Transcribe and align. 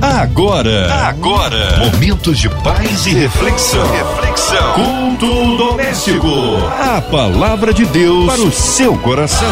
Agora, 0.00 0.92
agora, 1.06 1.78
momentos 1.78 2.38
de 2.38 2.50
paz 2.50 3.06
e 3.06 3.14
reflexão. 3.14 3.90
Reflexão. 3.92 4.74
Culto 4.74 5.56
doméstico. 5.56 6.28
A 6.78 7.00
palavra 7.00 7.72
de 7.72 7.86
Deus 7.86 8.26
para 8.26 8.42
o 8.42 8.52
seu 8.52 8.96
coração. 8.98 9.48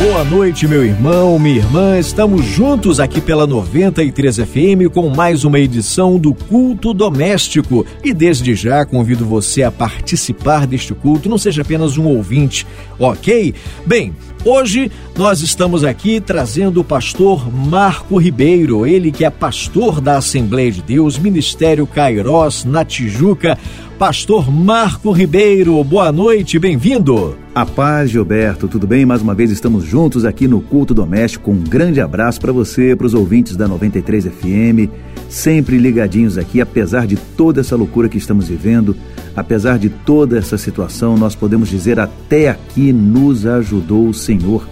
Boa 0.00 0.22
noite, 0.22 0.68
meu 0.68 0.84
irmão, 0.84 1.40
minha 1.40 1.56
irmã. 1.56 1.98
Estamos 1.98 2.44
juntos 2.44 3.00
aqui 3.00 3.20
pela 3.20 3.48
93 3.48 4.36
FM 4.36 4.92
com 4.94 5.08
mais 5.08 5.42
uma 5.42 5.58
edição 5.58 6.16
do 6.16 6.32
Culto 6.32 6.94
Doméstico. 6.94 7.84
E 8.04 8.14
desde 8.14 8.54
já 8.54 8.86
convido 8.86 9.26
você 9.26 9.64
a 9.64 9.72
participar 9.72 10.68
deste 10.68 10.94
culto, 10.94 11.28
não 11.28 11.36
seja 11.36 11.62
apenas 11.62 11.98
um 11.98 12.04
ouvinte, 12.06 12.64
ok? 12.96 13.52
Bem, 13.84 14.14
Hoje 14.44 14.90
nós 15.16 15.40
estamos 15.40 15.82
aqui 15.82 16.20
trazendo 16.20 16.80
o 16.80 16.84
pastor 16.84 17.52
Marco 17.52 18.16
Ribeiro, 18.16 18.86
ele 18.86 19.10
que 19.10 19.24
é 19.24 19.30
pastor 19.30 20.00
da 20.00 20.16
Assembleia 20.16 20.70
de 20.70 20.80
Deus, 20.80 21.18
Ministério 21.18 21.86
Cairós, 21.86 22.64
na 22.64 22.84
Tijuca. 22.84 23.58
Pastor 23.98 24.48
Marco 24.48 25.10
Ribeiro, 25.10 25.82
boa 25.82 26.12
noite, 26.12 26.56
bem-vindo. 26.56 27.36
A 27.52 27.66
paz, 27.66 28.10
Gilberto, 28.10 28.68
tudo 28.68 28.86
bem? 28.86 29.04
Mais 29.04 29.20
uma 29.20 29.34
vez 29.34 29.50
estamos 29.50 29.84
juntos 29.84 30.24
aqui 30.24 30.46
no 30.46 30.60
Culto 30.60 30.94
Doméstico. 30.94 31.50
Um 31.50 31.58
grande 31.58 32.00
abraço 32.00 32.40
para 32.40 32.52
você, 32.52 32.94
para 32.94 33.08
os 33.08 33.14
ouvintes 33.14 33.56
da 33.56 33.66
93 33.66 34.26
FM, 34.26 34.88
sempre 35.28 35.78
ligadinhos 35.78 36.38
aqui, 36.38 36.60
apesar 36.60 37.06
de 37.06 37.16
toda 37.16 37.60
essa 37.60 37.76
loucura 37.76 38.08
que 38.08 38.18
estamos 38.18 38.48
vivendo, 38.48 38.96
apesar 39.36 39.78
de 39.78 39.88
toda 39.88 40.38
essa 40.38 40.56
situação, 40.56 41.16
nós 41.16 41.34
podemos 41.34 41.68
dizer 41.68 42.00
até 42.00 42.48
aqui 42.48 42.92
nos 42.92 43.46
ajudou 43.46 44.08
o 44.08 44.14
Senhor. 44.14 44.68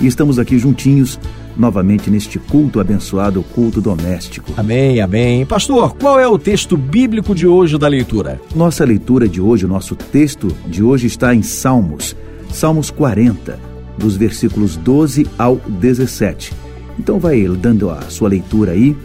E 0.00 0.06
estamos 0.06 0.38
aqui 0.38 0.58
juntinhos 0.58 1.18
novamente 1.56 2.10
neste 2.10 2.38
culto 2.38 2.80
abençoado, 2.80 3.42
culto 3.54 3.80
doméstico. 3.80 4.52
Amém, 4.56 5.00
amém. 5.00 5.44
Pastor, 5.44 5.94
qual 5.96 6.18
é 6.18 6.26
o 6.26 6.38
texto 6.38 6.76
bíblico 6.76 7.34
de 7.34 7.46
hoje 7.46 7.76
da 7.76 7.86
leitura? 7.86 8.40
Nossa 8.54 8.84
leitura 8.84 9.28
de 9.28 9.40
hoje, 9.40 9.66
o 9.66 9.68
nosso 9.68 9.94
texto 9.94 10.48
de 10.66 10.82
hoje 10.82 11.06
está 11.06 11.34
em 11.34 11.42
Salmos, 11.42 12.16
Salmos 12.50 12.90
40, 12.90 13.58
dos 13.98 14.16
versículos 14.16 14.76
12 14.76 15.26
ao 15.38 15.56
17. 15.56 16.52
Então 16.98 17.18
vai 17.18 17.44
dando 17.44 17.90
a 17.90 18.00
sua 18.02 18.28
leitura 18.28 18.72
aí, 18.72 18.96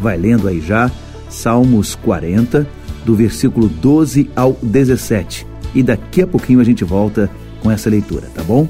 vai 0.00 0.16
lendo 0.16 0.48
aí 0.48 0.60
já, 0.60 0.90
Salmos 1.28 1.94
40, 1.94 2.66
do 3.04 3.14
versículo 3.14 3.68
12 3.68 4.30
ao 4.34 4.56
17. 4.62 5.46
E 5.74 5.82
daqui 5.82 6.22
a 6.22 6.26
pouquinho 6.26 6.60
a 6.60 6.64
gente 6.64 6.84
volta 6.84 7.30
com 7.60 7.70
essa 7.70 7.90
leitura, 7.90 8.28
tá 8.34 8.42
bom? 8.42 8.66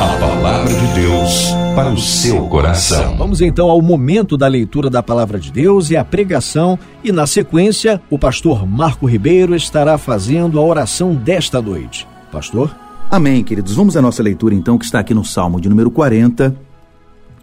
A 0.00 0.16
palavra 0.18 0.72
de 0.72 0.86
Deus 0.94 1.48
para 1.74 1.90
o 1.90 1.98
seu 1.98 2.46
coração. 2.48 3.16
Vamos 3.16 3.40
então 3.40 3.70
ao 3.70 3.80
momento 3.80 4.36
da 4.36 4.48
leitura 4.48 4.90
da 4.90 5.02
palavra 5.02 5.38
de 5.38 5.52
Deus 5.52 5.90
e 5.90 5.96
a 5.96 6.04
pregação, 6.04 6.78
e 7.04 7.12
na 7.12 7.26
sequência, 7.26 8.00
o 8.10 8.18
pastor 8.18 8.66
Marco 8.66 9.06
Ribeiro 9.06 9.54
estará 9.54 9.96
fazendo 9.96 10.58
a 10.58 10.62
oração 10.62 11.14
desta 11.14 11.62
noite. 11.62 12.06
Pastor? 12.32 12.74
Amém, 13.10 13.42
queridos. 13.42 13.74
Vamos 13.74 13.96
à 13.96 14.02
nossa 14.02 14.22
leitura 14.22 14.54
então, 14.54 14.76
que 14.76 14.84
está 14.84 14.98
aqui 14.98 15.14
no 15.14 15.24
Salmo 15.24 15.60
de 15.60 15.68
número 15.68 15.90
40, 15.90 16.54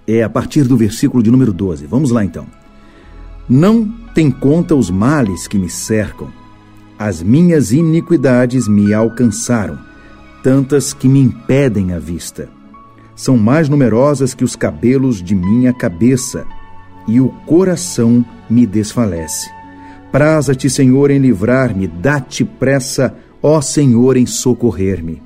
é 0.07 0.23
a 0.23 0.29
partir 0.29 0.63
do 0.63 0.77
versículo 0.77 1.21
de 1.21 1.31
número 1.31 1.51
12. 1.51 1.85
Vamos 1.85 2.11
lá 2.11 2.23
então. 2.23 2.45
Não 3.47 3.87
tem 4.13 4.31
conta 4.31 4.75
os 4.75 4.89
males 4.89 5.47
que 5.47 5.57
me 5.57 5.69
cercam, 5.69 6.29
as 6.97 7.21
minhas 7.21 7.71
iniquidades 7.71 8.67
me 8.67 8.93
alcançaram 8.93 9.77
tantas 10.41 10.93
que 10.93 11.07
me 11.07 11.19
impedem 11.19 11.93
a 11.93 11.99
vista. 11.99 12.49
São 13.15 13.37
mais 13.37 13.67
numerosas 13.67 14.33
que 14.33 14.43
os 14.43 14.55
cabelos 14.55 15.21
de 15.21 15.35
minha 15.35 15.73
cabeça, 15.73 16.45
e 17.07 17.19
o 17.19 17.29
coração 17.45 18.25
me 18.49 18.65
desfalece. 18.65 19.49
Praza-te, 20.11 20.69
Senhor, 20.69 21.11
em 21.11 21.19
livrar-me, 21.19 21.87
dá-te 21.87 22.43
pressa, 22.43 23.15
ó 23.41 23.61
Senhor, 23.61 24.17
em 24.17 24.25
socorrer-me. 24.25 25.21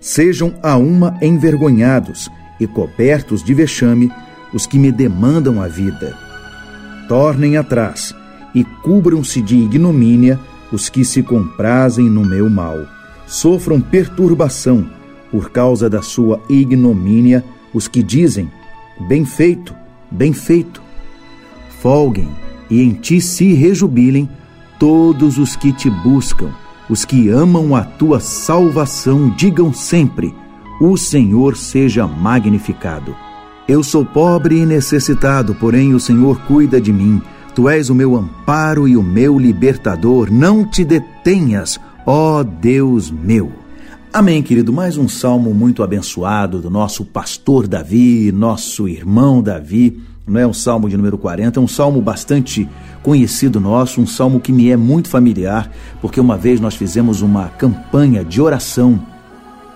Sejam 0.00 0.54
a 0.62 0.76
uma 0.76 1.18
envergonhados 1.20 2.30
e 2.58 2.66
cobertos 2.66 3.42
de 3.42 3.52
vexame 3.54 4.10
os 4.52 4.66
que 4.66 4.78
me 4.78 4.92
demandam 4.92 5.60
a 5.60 5.68
vida. 5.68 6.16
Tornem 7.08 7.56
atrás 7.56 8.14
e 8.54 8.64
cubram-se 8.64 9.42
de 9.42 9.56
ignomínia 9.56 10.38
os 10.72 10.88
que 10.88 11.04
se 11.04 11.22
comprazem 11.22 12.08
no 12.08 12.24
meu 12.24 12.48
mal 12.48 12.86
sofram 13.26 13.80
perturbação 13.80 14.88
por 15.30 15.50
causa 15.50 15.88
da 15.88 16.02
sua 16.02 16.40
ignomínia 16.48 17.44
os 17.72 17.88
que 17.88 18.02
dizem: 18.02 18.50
Bem 19.08 19.24
feito, 19.24 19.74
bem 20.10 20.32
feito. 20.32 20.82
Folguem 21.80 22.28
e 22.70 22.80
em 22.80 22.92
ti 22.92 23.20
se 23.20 23.52
rejubilem 23.52 24.28
todos 24.78 25.38
os 25.38 25.56
que 25.56 25.72
te 25.72 25.90
buscam, 25.90 26.50
os 26.88 27.04
que 27.04 27.28
amam 27.28 27.74
a 27.74 27.82
tua 27.82 28.20
salvação, 28.20 29.30
digam 29.30 29.72
sempre: 29.72 30.34
O 30.80 30.96
Senhor 30.96 31.56
seja 31.56 32.06
magnificado. 32.06 33.14
Eu 33.68 33.82
sou 33.82 34.04
pobre 34.04 34.58
e 34.58 34.66
necessitado, 34.66 35.54
porém 35.54 35.94
o 35.94 36.00
Senhor 36.00 36.40
cuida 36.46 36.80
de 36.80 36.92
mim. 36.92 37.22
Tu 37.54 37.68
és 37.68 37.88
o 37.88 37.94
meu 37.94 38.16
amparo 38.16 38.88
e 38.88 38.96
o 38.96 39.02
meu 39.02 39.38
libertador. 39.38 40.32
Não 40.32 40.68
te 40.68 40.84
detenhas, 40.84 41.78
ó 42.04 42.42
Deus 42.42 43.10
meu. 43.10 43.52
Amém, 44.12 44.42
querido. 44.42 44.72
Mais 44.72 44.98
um 44.98 45.08
salmo 45.08 45.54
muito 45.54 45.82
abençoado 45.82 46.60
do 46.60 46.68
nosso 46.68 47.04
pastor 47.04 47.68
Davi, 47.68 48.32
nosso 48.32 48.88
irmão 48.88 49.40
Davi. 49.40 50.02
Não 50.26 50.40
é 50.40 50.46
um 50.46 50.52
salmo 50.52 50.88
de 50.88 50.96
número 50.96 51.16
40, 51.16 51.60
é 51.60 51.62
um 51.62 51.68
salmo 51.68 52.00
bastante 52.00 52.68
conhecido 53.02 53.60
nosso, 53.60 54.00
um 54.00 54.06
salmo 54.06 54.40
que 54.40 54.52
me 54.52 54.70
é 54.70 54.76
muito 54.76 55.08
familiar, 55.08 55.70
porque 56.00 56.18
uma 56.18 56.36
vez 56.36 56.60
nós 56.60 56.74
fizemos 56.74 57.22
uma 57.22 57.48
campanha 57.48 58.24
de 58.24 58.40
oração 58.40 59.13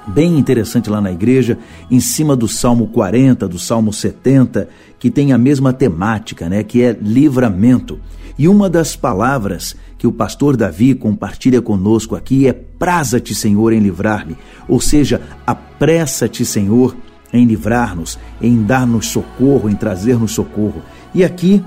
bem 0.08 0.38
interessante 0.38 0.90
lá 0.90 1.00
na 1.00 1.12
igreja, 1.12 1.58
em 1.90 2.00
cima 2.00 2.34
do 2.34 2.48
Salmo 2.48 2.88
40, 2.88 3.46
do 3.46 3.58
Salmo 3.58 3.92
70, 3.92 4.68
que 4.98 5.10
tem 5.10 5.32
a 5.32 5.38
mesma 5.38 5.72
temática, 5.72 6.48
né, 6.48 6.62
que 6.62 6.82
é 6.82 6.96
livramento. 7.00 7.98
E 8.38 8.48
uma 8.48 8.70
das 8.70 8.94
palavras 8.94 9.76
que 9.96 10.06
o 10.06 10.12
pastor 10.12 10.56
Davi 10.56 10.94
compartilha 10.94 11.60
conosco 11.60 12.14
aqui 12.14 12.46
é 12.46 12.52
praza-te, 12.52 13.34
Senhor, 13.34 13.72
em 13.72 13.80
livrar-me, 13.80 14.36
ou 14.68 14.80
seja, 14.80 15.20
apressa-te, 15.46 16.44
Senhor, 16.44 16.96
em 17.32 17.44
livrar-nos, 17.44 18.18
em 18.40 18.62
dar-nos 18.62 19.06
socorro, 19.06 19.68
em 19.68 19.74
trazer-nos 19.74 20.32
socorro. 20.32 20.82
E 21.14 21.24
aqui 21.24 21.62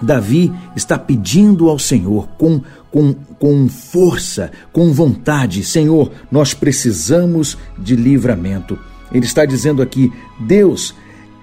Davi 0.00 0.52
está 0.74 0.98
pedindo 0.98 1.68
ao 1.68 1.78
Senhor 1.78 2.28
com, 2.38 2.60
com, 2.90 3.14
com 3.38 3.68
força, 3.68 4.50
com 4.72 4.92
vontade: 4.92 5.64
Senhor, 5.64 6.10
nós 6.30 6.54
precisamos 6.54 7.56
de 7.78 7.96
livramento. 7.96 8.78
Ele 9.12 9.24
está 9.24 9.44
dizendo 9.44 9.82
aqui: 9.82 10.12
Deus, 10.40 10.94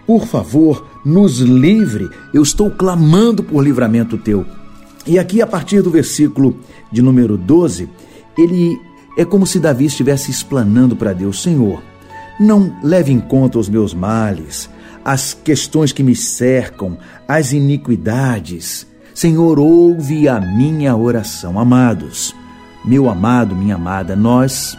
por 0.06 0.25
favor, 0.25 0.88
nos 1.06 1.40
livre. 1.40 2.09
Eu 2.34 2.44
estou 2.44 2.69
clamando 2.69 3.44
por 3.44 3.64
livramento 3.64 4.18
teu. 4.18 4.46
E 5.06 5.20
aqui, 5.20 5.41
a 5.41 5.47
partir 5.47 5.81
do 5.81 5.91
versículo 5.91 6.58
de 6.91 7.02
número 7.02 7.38
12, 7.38 7.90
ele 8.38 8.80
é 9.18 9.25
como 9.25 9.46
se 9.46 9.59
Davi 9.59 9.85
estivesse 9.85 10.31
explanando 10.31 10.96
para 10.96 11.14
Deus: 11.14 11.41
Senhor, 11.41 11.81
não 12.40 12.75
leve 12.84 13.12
em 13.12 13.20
conta 13.20 13.59
os 13.59 13.70
meus 13.70 13.94
males, 13.94 14.70
as 15.03 15.34
questões 15.34 15.91
que 15.91 16.03
me 16.03 16.16
cercam, 16.16 16.97
as 17.28 17.52
iniquidades. 17.52 18.88
Senhor, 19.14 19.59
ouve 19.59 20.28
a 20.28 20.40
minha 20.40 20.96
oração. 20.96 21.59
Amados, 21.59 22.34
meu 22.86 23.09
amado, 23.09 23.56
minha 23.56 23.75
amada, 23.75 24.16
nós 24.16 24.78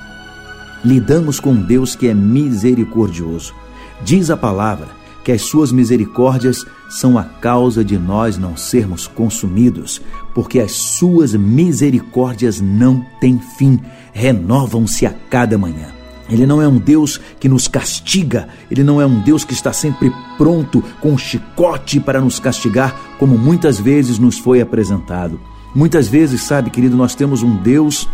lidamos 0.85 1.41
com 1.41 1.55
Deus 1.55 1.95
que 1.95 2.09
é 2.09 2.15
misericordioso. 2.15 3.55
Diz 4.03 4.31
a 4.31 4.37
palavra 4.37 4.89
que 5.25 5.33
as 5.33 5.43
suas 5.43 5.73
misericórdias 5.73 6.65
são 6.91 7.19
a 7.19 7.25
causa 7.25 7.83
de 7.83 7.99
nós 7.99 8.37
não 8.37 8.57
sermos 8.57 9.07
consumidos, 9.07 10.01
porque 10.35 10.61
as 10.61 10.73
suas 10.73 11.35
misericórdias 11.35 12.61
não 12.61 13.05
têm 13.21 13.41
fim, 13.57 13.81
renovam-se 14.13 15.07
a 15.07 15.15
cada 15.31 15.57
manhã. 15.57 16.04
Ele 16.29 16.47
não 16.47 16.61
é 16.61 16.67
um 16.67 16.79
Deus 16.79 17.21
que 17.39 17.49
nos 17.49 17.69
castiga, 17.69 18.49
ele 18.71 18.83
não 18.83 19.01
é 19.01 19.07
um 19.07 19.21
Deus 19.21 19.45
que 19.45 19.53
está 19.53 19.73
sempre 19.73 20.13
pronto 20.39 20.83
com 21.01 21.13
um 21.13 21.19
chicote 21.19 22.01
para 22.01 22.21
nos 22.21 22.39
castigar, 22.39 22.99
como 23.19 23.37
muitas 23.37 23.79
vezes 23.79 24.19
nos 24.19 24.39
foi 24.39 24.61
apresentado. 24.61 25.39
Muitas 25.75 26.09
vezes, 26.09 26.43
sabe, 26.43 26.71
querido, 26.71 26.97
nós 26.97 27.15
temos 27.15 27.43
um 27.43 27.57
Deus 27.57 28.09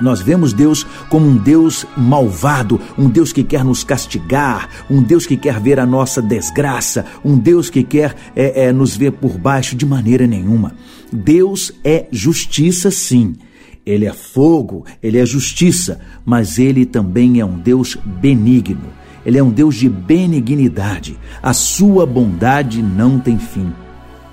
nós 0.00 0.20
vemos 0.20 0.52
Deus 0.52 0.84
como 1.08 1.26
um 1.26 1.36
Deus 1.36 1.86
malvado, 1.96 2.80
um 2.98 3.08
Deus 3.08 3.32
que 3.32 3.44
quer 3.44 3.64
nos 3.64 3.84
castigar, 3.84 4.68
um 4.90 5.00
Deus 5.00 5.26
que 5.26 5.36
quer 5.36 5.60
ver 5.60 5.78
a 5.78 5.86
nossa 5.86 6.20
desgraça, 6.20 7.06
um 7.24 7.38
Deus 7.38 7.70
que 7.70 7.84
quer 7.84 8.16
é, 8.34 8.64
é, 8.64 8.72
nos 8.72 8.96
ver 8.96 9.12
por 9.12 9.38
baixo 9.38 9.76
de 9.76 9.86
maneira 9.86 10.26
nenhuma. 10.26 10.74
Deus 11.12 11.72
é 11.84 12.06
justiça, 12.10 12.90
sim. 12.90 13.36
Ele 13.84 14.06
é 14.06 14.12
fogo, 14.12 14.84
ele 15.02 15.18
é 15.18 15.26
justiça, 15.26 16.00
mas 16.24 16.58
ele 16.58 16.86
também 16.86 17.40
é 17.40 17.44
um 17.44 17.58
Deus 17.58 17.96
benigno. 17.96 18.86
Ele 19.26 19.38
é 19.38 19.42
um 19.42 19.50
Deus 19.50 19.74
de 19.74 19.88
benignidade. 19.88 21.18
A 21.42 21.52
sua 21.52 22.06
bondade 22.06 22.82
não 22.82 23.18
tem 23.18 23.38
fim. 23.38 23.72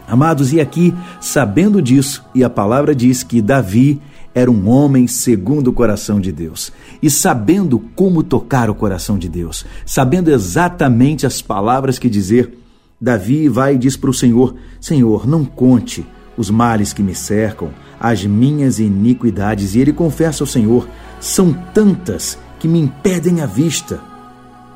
Amados, 0.07 0.53
e 0.53 0.59
aqui, 0.59 0.93
sabendo 1.19 1.81
disso, 1.81 2.23
e 2.33 2.43
a 2.43 2.49
palavra 2.49 2.95
diz 2.95 3.21
que 3.21 3.41
Davi 3.41 4.01
era 4.33 4.49
um 4.49 4.67
homem 4.67 5.07
segundo 5.07 5.69
o 5.69 5.73
coração 5.73 6.19
de 6.19 6.31
Deus. 6.31 6.71
E 7.01 7.09
sabendo 7.09 7.79
como 7.95 8.23
tocar 8.23 8.69
o 8.69 8.75
coração 8.75 9.17
de 9.17 9.29
Deus, 9.29 9.65
sabendo 9.85 10.31
exatamente 10.31 11.25
as 11.25 11.41
palavras 11.41 11.99
que 11.99 12.09
dizer, 12.09 12.53
Davi 12.99 13.47
vai 13.47 13.75
e 13.75 13.77
diz 13.77 13.95
para 13.95 14.09
o 14.09 14.13
Senhor: 14.13 14.55
Senhor, 14.79 15.27
não 15.27 15.45
conte 15.45 16.05
os 16.39 16.49
males 16.49 16.93
que 16.93 17.03
me 17.03 17.13
cercam, 17.13 17.69
as 17.99 18.25
minhas 18.25 18.79
iniquidades. 18.79 19.75
E 19.75 19.79
ele 19.79 19.91
confessa 19.91 20.41
ao 20.41 20.47
Senhor: 20.47 20.87
são 21.19 21.51
tantas 21.73 22.39
que 22.57 22.67
me 22.67 22.79
impedem 22.79 23.41
a 23.41 23.45
vista. 23.45 23.99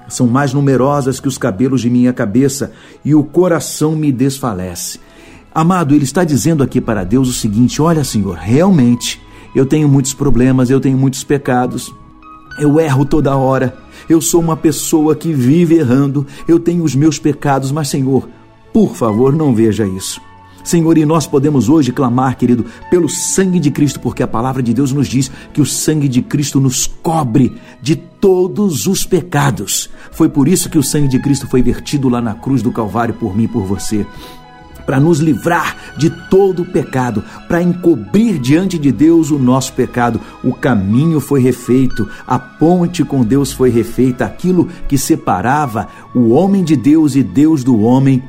São 0.09 0.27
mais 0.27 0.53
numerosas 0.53 1.21
que 1.21 1.27
os 1.29 1.37
cabelos 1.37 1.79
de 1.79 1.89
minha 1.89 2.11
cabeça, 2.11 2.73
e 3.03 3.15
o 3.15 3.23
coração 3.23 3.95
me 3.95 4.11
desfalece. 4.11 4.99
Amado, 5.55 5.95
ele 5.95 6.03
está 6.03 6.25
dizendo 6.25 6.61
aqui 6.61 6.81
para 6.81 7.05
Deus 7.05 7.29
o 7.29 7.33
seguinte: 7.33 7.81
Olha, 7.81 8.03
Senhor, 8.03 8.35
realmente 8.35 9.21
eu 9.55 9.65
tenho 9.65 9.87
muitos 9.87 10.13
problemas, 10.13 10.69
eu 10.69 10.81
tenho 10.81 10.97
muitos 10.97 11.23
pecados, 11.23 11.89
eu 12.59 12.77
erro 12.77 13.05
toda 13.05 13.37
hora, 13.37 13.77
eu 14.09 14.19
sou 14.19 14.41
uma 14.41 14.57
pessoa 14.57 15.15
que 15.15 15.31
vive 15.31 15.75
errando, 15.75 16.27
eu 16.45 16.59
tenho 16.59 16.83
os 16.83 16.93
meus 16.93 17.17
pecados, 17.17 17.71
mas, 17.71 17.87
Senhor, 17.87 18.27
por 18.73 18.95
favor, 18.95 19.33
não 19.33 19.55
veja 19.55 19.87
isso. 19.87 20.19
Senhor, 20.63 20.97
e 20.97 21.05
nós 21.05 21.27
podemos 21.27 21.69
hoje 21.69 21.91
clamar, 21.91 22.37
querido, 22.37 22.65
pelo 22.89 23.09
sangue 23.09 23.59
de 23.59 23.69
Cristo, 23.69 23.99
porque 23.99 24.23
a 24.23 24.27
palavra 24.27 24.63
de 24.63 24.73
Deus 24.73 24.91
nos 24.91 25.07
diz 25.07 25.31
que 25.53 25.61
o 25.61 25.65
sangue 25.65 26.07
de 26.07 26.21
Cristo 26.21 26.59
nos 26.59 26.87
cobre 26.87 27.53
de 27.81 27.95
todos 27.95 28.87
os 28.87 29.05
pecados. 29.05 29.89
Foi 30.11 30.29
por 30.29 30.47
isso 30.47 30.69
que 30.69 30.77
o 30.77 30.83
sangue 30.83 31.07
de 31.07 31.19
Cristo 31.19 31.47
foi 31.47 31.61
vertido 31.61 32.07
lá 32.07 32.21
na 32.21 32.33
cruz 32.33 32.61
do 32.61 32.71
Calvário 32.71 33.13
por 33.13 33.35
mim 33.35 33.43
e 33.43 33.47
por 33.47 33.63
você 33.63 34.05
para 34.85 34.99
nos 34.99 35.19
livrar 35.19 35.77
de 35.97 36.09
todo 36.29 36.63
o 36.63 36.65
pecado, 36.65 37.23
para 37.47 37.61
encobrir 37.61 38.39
diante 38.39 38.77
de 38.77 38.91
Deus 38.91 39.31
o 39.31 39.39
nosso 39.39 39.73
pecado. 39.73 40.19
O 40.43 40.53
caminho 40.53 41.19
foi 41.19 41.41
refeito, 41.41 42.07
a 42.27 42.37
ponte 42.37 43.03
com 43.03 43.23
Deus 43.23 43.51
foi 43.51 43.69
refeita, 43.69 44.25
aquilo 44.25 44.67
que 44.87 44.97
separava 44.97 45.87
o 46.13 46.29
homem 46.29 46.63
de 46.63 46.75
Deus 46.75 47.15
e 47.15 47.23
Deus 47.23 47.63
do 47.63 47.79
homem. 47.81 48.21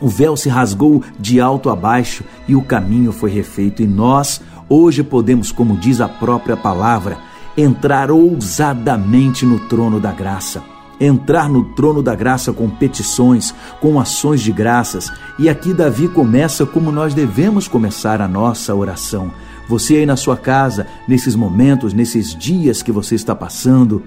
O 0.00 0.08
véu 0.08 0.36
se 0.36 0.48
rasgou 0.48 1.02
de 1.18 1.40
alto 1.40 1.70
a 1.70 1.76
baixo 1.76 2.24
e 2.46 2.54
o 2.54 2.62
caminho 2.62 3.12
foi 3.12 3.30
refeito. 3.30 3.82
E 3.82 3.86
nós, 3.86 4.40
hoje, 4.68 5.02
podemos, 5.02 5.50
como 5.50 5.76
diz 5.76 6.00
a 6.00 6.08
própria 6.08 6.56
palavra, 6.56 7.18
entrar 7.56 8.10
ousadamente 8.10 9.44
no 9.44 9.58
trono 9.60 9.98
da 9.98 10.12
graça 10.12 10.62
entrar 11.00 11.48
no 11.48 11.64
trono 11.74 12.02
da 12.02 12.14
graça 12.14 12.52
com 12.52 12.68
petições, 12.68 13.54
com 13.80 14.00
ações 14.00 14.40
de 14.40 14.52
graças. 14.52 15.10
E 15.38 15.48
aqui 15.48 15.72
Davi 15.72 16.08
começa 16.08 16.66
como 16.66 16.90
nós 16.90 17.14
devemos 17.14 17.68
começar 17.68 18.20
a 18.20 18.28
nossa 18.28 18.74
oração. 18.74 19.30
Você 19.68 19.96
aí 19.96 20.06
na 20.06 20.16
sua 20.16 20.36
casa, 20.36 20.86
nesses 21.06 21.34
momentos, 21.34 21.92
nesses 21.92 22.34
dias 22.34 22.82
que 22.82 22.90
você 22.90 23.14
está 23.14 23.34
passando, 23.34 24.02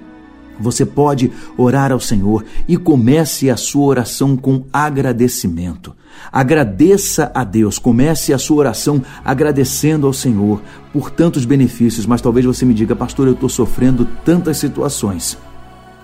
você 0.61 0.85
pode 0.85 1.31
orar 1.57 1.91
ao 1.91 1.99
Senhor 1.99 2.45
e 2.67 2.77
comece 2.77 3.49
a 3.49 3.57
sua 3.57 3.85
oração 3.85 4.37
com 4.37 4.65
agradecimento. 4.71 5.95
Agradeça 6.31 7.31
a 7.33 7.43
Deus, 7.43 7.79
comece 7.79 8.33
a 8.33 8.37
sua 8.37 8.57
oração 8.57 9.01
agradecendo 9.23 10.07
ao 10.07 10.13
Senhor 10.13 10.61
por 10.93 11.09
tantos 11.09 11.45
benefícios, 11.45 12.05
mas 12.05 12.21
talvez 12.21 12.45
você 12.45 12.65
me 12.65 12.73
diga, 12.73 12.95
pastor, 12.95 13.27
eu 13.27 13.33
estou 13.33 13.49
sofrendo 13.49 14.07
tantas 14.23 14.57
situações 14.57 15.37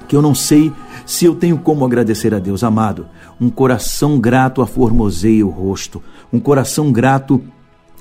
que 0.08 0.16
eu 0.16 0.22
não 0.22 0.34
sei 0.34 0.72
se 1.06 1.26
eu 1.26 1.36
tenho 1.36 1.58
como 1.58 1.86
agradecer 1.86 2.34
a 2.34 2.40
Deus. 2.40 2.64
Amado, 2.64 3.08
um 3.40 3.50
coração 3.50 4.20
grato 4.20 4.62
aformoseia 4.62 5.46
o 5.46 5.50
rosto, 5.50 6.02
um 6.32 6.40
coração 6.40 6.92
grato 6.92 7.44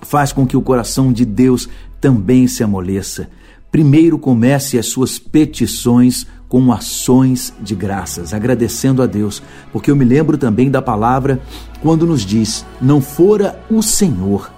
faz 0.03 0.33
com 0.33 0.47
que 0.47 0.57
o 0.57 0.63
coração 0.63 1.13
de 1.13 1.25
Deus 1.25 1.69
também 2.01 2.47
se 2.47 2.63
amoleça. 2.63 3.29
Primeiro 3.71 4.19
comece 4.19 4.79
as 4.79 4.87
suas 4.87 5.19
petições 5.19 6.27
com 6.49 6.73
ações 6.73 7.53
de 7.61 7.75
graças, 7.75 8.33
agradecendo 8.33 9.03
a 9.03 9.07
Deus, 9.07 9.43
porque 9.73 9.91
eu 9.91 9.97
me 9.97 10.05
lembro 10.05 10.39
também 10.39 10.71
da 10.71 10.81
palavra 10.81 11.41
quando 11.83 12.07
nos 12.07 12.25
diz: 12.25 12.65
não 12.81 13.01
fora 13.01 13.61
o 13.71 13.83
Senhor, 13.83 14.51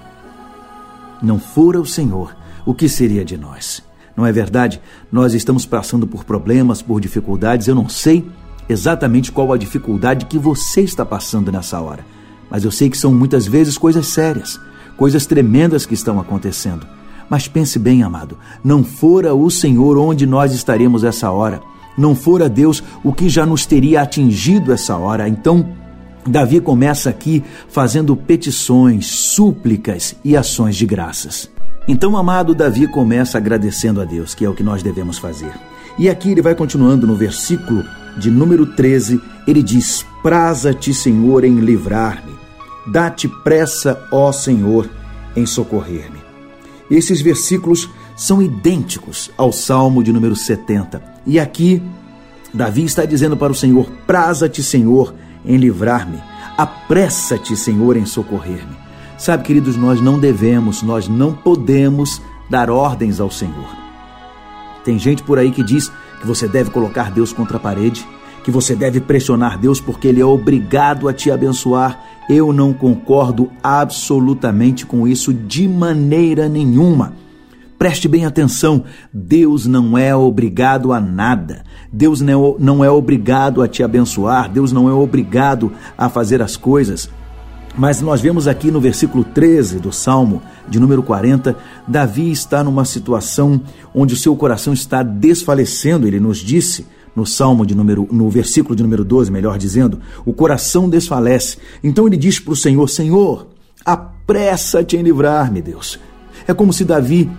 não 1.22 1.38
fora 1.38 1.80
o 1.80 1.86
Senhor, 1.86 2.36
o 2.66 2.74
que 2.74 2.88
seria 2.88 3.24
de 3.24 3.36
nós? 3.36 3.82
Não 4.16 4.26
é 4.26 4.32
verdade? 4.32 4.80
Nós 5.12 5.32
estamos 5.32 5.64
passando 5.64 6.04
por 6.04 6.24
problemas, 6.24 6.82
por 6.82 7.00
dificuldades. 7.00 7.68
Eu 7.68 7.74
não 7.76 7.88
sei 7.88 8.28
exatamente 8.68 9.30
qual 9.30 9.52
a 9.52 9.56
dificuldade 9.56 10.26
que 10.26 10.36
você 10.36 10.80
está 10.80 11.06
passando 11.06 11.52
nessa 11.52 11.80
hora, 11.80 12.04
mas 12.50 12.64
eu 12.64 12.70
sei 12.70 12.90
que 12.90 12.98
são 12.98 13.14
muitas 13.14 13.46
vezes 13.46 13.78
coisas 13.78 14.08
sérias, 14.08 14.60
coisas 14.96 15.24
tremendas 15.24 15.86
que 15.86 15.94
estão 15.94 16.18
acontecendo. 16.18 16.84
Mas 17.30 17.46
pense 17.46 17.78
bem, 17.78 18.02
amado, 18.02 18.36
não 18.64 18.82
fora 18.82 19.34
o 19.34 19.50
Senhor 19.50 19.96
onde 19.98 20.26
nós 20.26 20.52
estaremos 20.52 21.04
essa 21.04 21.30
hora, 21.30 21.62
não 21.98 22.14
fora 22.14 22.48
Deus 22.48 22.82
o 23.02 23.12
que 23.12 23.28
já 23.28 23.44
nos 23.44 23.66
teria 23.66 24.00
atingido 24.00 24.72
essa 24.72 24.96
hora. 24.96 25.28
Então, 25.28 25.68
Davi 26.26 26.60
começa 26.60 27.10
aqui 27.10 27.42
fazendo 27.68 28.16
petições, 28.16 29.06
súplicas 29.06 30.14
e 30.24 30.36
ações 30.36 30.76
de 30.76 30.86
graças. 30.86 31.50
Então, 31.88 32.16
amado, 32.16 32.54
Davi 32.54 32.86
começa 32.86 33.38
agradecendo 33.38 34.00
a 34.00 34.04
Deus, 34.04 34.34
que 34.34 34.44
é 34.44 34.48
o 34.48 34.54
que 34.54 34.62
nós 34.62 34.82
devemos 34.82 35.18
fazer. 35.18 35.52
E 35.98 36.08
aqui 36.08 36.30
ele 36.30 36.42
vai 36.42 36.54
continuando 36.54 37.06
no 37.06 37.16
versículo 37.16 37.82
de 38.16 38.30
número 38.30 38.66
13, 38.66 39.20
ele 39.46 39.62
diz: 39.62 40.04
Praza-te, 40.22 40.92
Senhor, 40.92 41.44
em 41.44 41.60
livrar-me, 41.60 42.32
dá-te 42.86 43.26
pressa, 43.42 44.06
ó 44.12 44.30
Senhor, 44.30 44.88
em 45.34 45.46
socorrer-me. 45.46 46.18
Esses 46.90 47.20
versículos 47.20 47.88
são 48.16 48.42
idênticos 48.42 49.30
ao 49.36 49.52
Salmo 49.52 50.02
de 50.02 50.12
número 50.12 50.36
70. 50.36 51.07
E 51.26 51.38
aqui, 51.38 51.82
Davi 52.52 52.84
está 52.84 53.04
dizendo 53.04 53.36
para 53.36 53.52
o 53.52 53.54
Senhor: 53.54 53.90
Praza-te, 54.06 54.62
Senhor, 54.62 55.14
em 55.44 55.56
livrar-me, 55.56 56.18
apressa-te, 56.56 57.56
Senhor, 57.56 57.96
em 57.96 58.06
socorrer-me. 58.06 58.76
Sabe, 59.18 59.42
queridos, 59.42 59.76
nós 59.76 60.00
não 60.00 60.18
devemos, 60.18 60.82
nós 60.82 61.08
não 61.08 61.32
podemos 61.32 62.22
dar 62.48 62.70
ordens 62.70 63.20
ao 63.20 63.30
Senhor. 63.30 63.76
Tem 64.84 64.98
gente 64.98 65.22
por 65.22 65.38
aí 65.38 65.50
que 65.50 65.62
diz 65.62 65.90
que 66.20 66.26
você 66.26 66.46
deve 66.46 66.70
colocar 66.70 67.10
Deus 67.10 67.32
contra 67.32 67.56
a 67.56 67.60
parede, 67.60 68.06
que 68.44 68.50
você 68.50 68.74
deve 68.74 69.00
pressionar 69.00 69.58
Deus 69.58 69.80
porque 69.80 70.08
Ele 70.08 70.20
é 70.20 70.24
obrigado 70.24 71.08
a 71.08 71.12
te 71.12 71.30
abençoar. 71.30 72.00
Eu 72.30 72.52
não 72.52 72.72
concordo 72.72 73.50
absolutamente 73.62 74.86
com 74.86 75.06
isso 75.06 75.34
de 75.34 75.66
maneira 75.66 76.48
nenhuma. 76.48 77.12
Preste 77.78 78.08
bem 78.08 78.26
atenção: 78.26 78.84
Deus 79.12 79.66
não 79.66 79.96
é 79.96 80.14
obrigado 80.14 80.92
a 80.92 81.00
nada. 81.00 81.64
Deus 81.92 82.20
não 82.20 82.84
é 82.84 82.90
obrigado 82.90 83.62
a 83.62 83.68
te 83.68 83.82
abençoar. 83.82 84.50
Deus 84.50 84.72
não 84.72 84.88
é 84.88 84.92
obrigado 84.92 85.72
a 85.96 86.08
fazer 86.08 86.42
as 86.42 86.56
coisas. 86.56 87.08
Mas 87.76 88.00
nós 88.00 88.20
vemos 88.20 88.48
aqui 88.48 88.72
no 88.72 88.80
versículo 88.80 89.22
13 89.22 89.78
do 89.78 89.92
Salmo 89.92 90.42
de 90.68 90.80
número 90.80 91.00
40, 91.00 91.56
Davi 91.86 92.30
está 92.30 92.64
numa 92.64 92.84
situação 92.84 93.60
onde 93.94 94.14
o 94.14 94.16
seu 94.16 94.34
coração 94.34 94.72
está 94.72 95.02
desfalecendo, 95.02 96.06
ele 96.06 96.18
nos 96.18 96.38
disse 96.38 96.86
no 97.14 97.24
Salmo 97.24 97.64
de 97.64 97.76
número 97.76 98.08
no 98.10 98.28
versículo 98.28 98.74
de 98.74 98.82
número 98.82 99.04
12, 99.04 99.30
melhor 99.30 99.56
dizendo, 99.56 100.00
o 100.26 100.32
coração 100.32 100.88
desfalece. 100.90 101.58
Então 101.82 102.06
ele 102.06 102.16
diz 102.16 102.40
para 102.40 102.52
o 102.52 102.56
Senhor: 102.56 102.88
Senhor, 102.88 103.46
apressa-te 103.84 104.96
em 104.96 105.02
livrar-me, 105.02 105.62
Deus. 105.62 106.00
É 106.48 106.52
como 106.52 106.72
se 106.72 106.84
Davi 106.84 107.30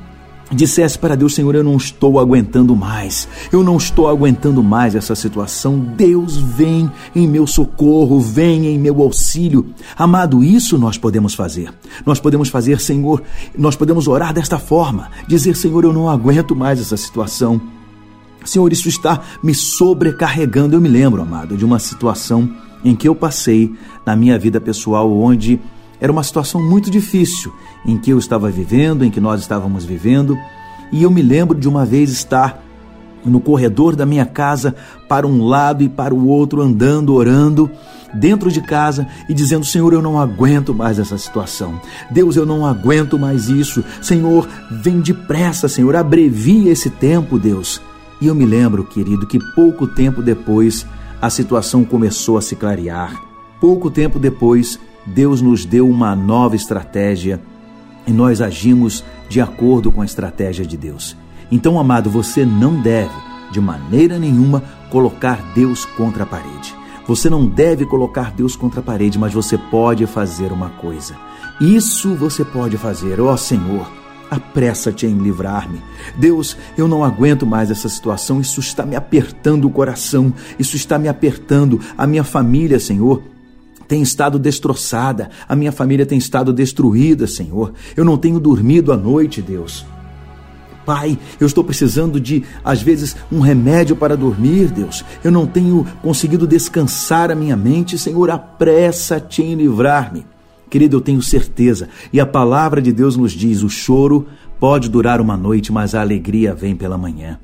dissesse 0.51 0.97
para 0.97 1.15
Deus: 1.15 1.35
Senhor, 1.35 1.53
eu 1.55 1.63
não 1.63 1.77
estou 1.77 2.19
aguentando 2.19 2.75
mais, 2.75 3.27
eu 3.51 3.63
não 3.63 3.77
estou 3.77 4.07
aguentando 4.07 4.63
mais 4.63 4.95
essa 4.95 5.15
situação. 5.15 5.79
Deus 5.79 6.37
vem 6.37 6.91
em 7.15 7.27
meu 7.27 7.45
socorro, 7.45 8.19
vem 8.19 8.67
em 8.67 8.79
meu 8.79 9.01
auxílio. 9.01 9.67
Amado, 9.97 10.43
isso 10.43 10.77
nós 10.77 10.97
podemos 10.97 11.33
fazer. 11.33 11.73
Nós 12.05 12.19
podemos 12.19 12.49
fazer, 12.49 12.79
Senhor, 12.79 13.21
nós 13.57 13.75
podemos 13.75 14.07
orar 14.07 14.33
desta 14.33 14.57
forma: 14.57 15.09
dizer, 15.27 15.55
Senhor, 15.55 15.83
eu 15.83 15.93
não 15.93 16.09
aguento 16.09 16.55
mais 16.55 16.79
essa 16.79 16.97
situação. 16.97 17.61
Senhor, 18.43 18.71
isso 18.71 18.87
está 18.87 19.21
me 19.43 19.53
sobrecarregando. 19.53 20.75
Eu 20.75 20.81
me 20.81 20.87
lembro, 20.87 21.21
amado, 21.21 21.57
de 21.57 21.65
uma 21.65 21.77
situação 21.77 22.49
em 22.83 22.95
que 22.95 23.07
eu 23.07 23.13
passei 23.13 23.73
na 24.05 24.15
minha 24.15 24.39
vida 24.39 24.61
pessoal 24.61 25.11
onde 25.11 25.59
era 25.99 26.11
uma 26.11 26.23
situação 26.23 26.61
muito 26.61 26.89
difícil 26.89 27.53
em 27.85 27.97
que 27.97 28.11
eu 28.11 28.17
estava 28.17 28.49
vivendo, 28.49 29.03
em 29.03 29.11
que 29.11 29.19
nós 29.19 29.41
estávamos 29.41 29.85
vivendo, 29.85 30.37
e 30.91 31.03
eu 31.03 31.11
me 31.11 31.21
lembro 31.21 31.57
de 31.57 31.67
uma 31.67 31.85
vez 31.85 32.09
estar 32.11 32.63
no 33.25 33.39
corredor 33.39 33.95
da 33.95 34.05
minha 34.05 34.25
casa, 34.25 34.75
para 35.07 35.27
um 35.27 35.45
lado 35.45 35.83
e 35.83 35.89
para 35.89 36.13
o 36.13 36.27
outro, 36.27 36.61
andando, 36.61 37.13
orando, 37.13 37.69
dentro 38.13 38.51
de 38.51 38.61
casa 38.61 39.07
e 39.27 39.33
dizendo: 39.33 39.65
Senhor, 39.65 39.93
eu 39.93 40.01
não 40.01 40.19
aguento 40.19 40.73
mais 40.73 40.99
essa 40.99 41.17
situação. 41.17 41.79
Deus, 42.09 42.35
eu 42.35 42.45
não 42.45 42.65
aguento 42.65 43.19
mais 43.19 43.49
isso. 43.49 43.83
Senhor, 44.01 44.47
vem 44.71 44.99
depressa, 45.01 45.67
Senhor, 45.67 45.95
abrevia 45.95 46.71
esse 46.71 46.89
tempo, 46.89 47.37
Deus. 47.37 47.81
E 48.21 48.27
eu 48.27 48.35
me 48.35 48.45
lembro, 48.45 48.83
querido, 48.83 49.27
que 49.27 49.39
pouco 49.53 49.87
tempo 49.87 50.21
depois 50.21 50.85
a 51.21 51.29
situação 51.29 51.83
começou 51.83 52.37
a 52.37 52.41
se 52.41 52.55
clarear. 52.55 53.13
Pouco 53.59 53.89
tempo 53.89 54.19
depois, 54.19 54.79
Deus 55.13 55.41
nos 55.41 55.65
deu 55.65 55.89
uma 55.89 56.15
nova 56.15 56.55
estratégia 56.55 57.41
e 58.05 58.11
nós 58.11 58.41
agimos 58.41 59.03
de 59.27 59.41
acordo 59.41 59.91
com 59.91 60.01
a 60.01 60.05
estratégia 60.05 60.65
de 60.65 60.77
Deus. 60.77 61.15
Então, 61.51 61.79
amado, 61.79 62.09
você 62.09 62.45
não 62.45 62.79
deve, 62.79 63.13
de 63.51 63.59
maneira 63.59 64.19
nenhuma, 64.19 64.63
colocar 64.91 65.41
Deus 65.53 65.85
contra 65.85 66.23
a 66.23 66.25
parede. 66.25 66.75
Você 67.07 67.29
não 67.29 67.45
deve 67.45 67.85
colocar 67.85 68.31
Deus 68.31 68.55
contra 68.55 68.81
a 68.81 68.83
parede, 68.83 69.17
mas 69.17 69.33
você 69.33 69.57
pode 69.57 70.05
fazer 70.05 70.51
uma 70.51 70.69
coisa. 70.69 71.15
Isso 71.59 72.13
você 72.15 72.45
pode 72.45 72.77
fazer, 72.77 73.19
ó 73.19 73.35
Senhor. 73.35 73.91
Apressa-te 74.29 75.07
em 75.07 75.17
livrar-me. 75.17 75.81
Deus, 76.15 76.55
eu 76.77 76.87
não 76.87 77.03
aguento 77.03 77.47
mais 77.47 77.71
essa 77.71 77.89
situação. 77.89 78.39
Isso 78.39 78.59
está 78.59 78.85
me 78.85 78.95
apertando 78.95 79.65
o 79.65 79.71
coração. 79.71 80.31
Isso 80.59 80.75
está 80.75 80.99
me 80.99 81.07
apertando 81.07 81.79
a 81.97 82.05
minha 82.05 82.23
família, 82.23 82.79
Senhor 82.79 83.23
tem 83.89 84.03
estado 84.03 84.37
destroçada, 84.37 85.31
a 85.47 85.55
minha 85.55 85.71
família 85.71 86.05
tem 86.05 86.19
estado 86.19 86.53
destruída, 86.53 87.25
Senhor. 87.25 87.73
Eu 87.97 88.05
não 88.05 88.17
tenho 88.17 88.39
dormido 88.39 88.93
à 88.93 88.97
noite, 88.97 89.41
Deus. 89.41 89.83
Pai, 90.85 91.17
eu 91.39 91.47
estou 91.47 91.63
precisando 91.63 92.19
de, 92.19 92.43
às 92.63 92.83
vezes, 92.83 93.15
um 93.31 93.39
remédio 93.39 93.95
para 93.95 94.15
dormir, 94.15 94.69
Deus. 94.69 95.03
Eu 95.23 95.31
não 95.31 95.47
tenho 95.47 95.87
conseguido 96.03 96.45
descansar 96.45 97.31
a 97.31 97.35
minha 97.35 97.57
mente, 97.57 97.97
Senhor. 97.97 98.29
Apressa-te 98.29 99.41
em 99.41 99.55
livrar-me. 99.55 100.23
Querido, 100.69 100.97
eu 100.97 101.01
tenho 101.01 101.21
certeza, 101.23 101.89
e 102.13 102.19
a 102.19 102.27
palavra 102.27 102.79
de 102.79 102.93
Deus 102.93 103.17
nos 103.17 103.31
diz: 103.31 103.63
o 103.63 103.69
choro 103.69 104.27
pode 104.59 104.87
durar 104.87 105.19
uma 105.19 105.35
noite, 105.35 105.71
mas 105.71 105.95
a 105.95 106.01
alegria 106.01 106.53
vem 106.53 106.75
pela 106.75 106.95
manhã. 106.95 107.39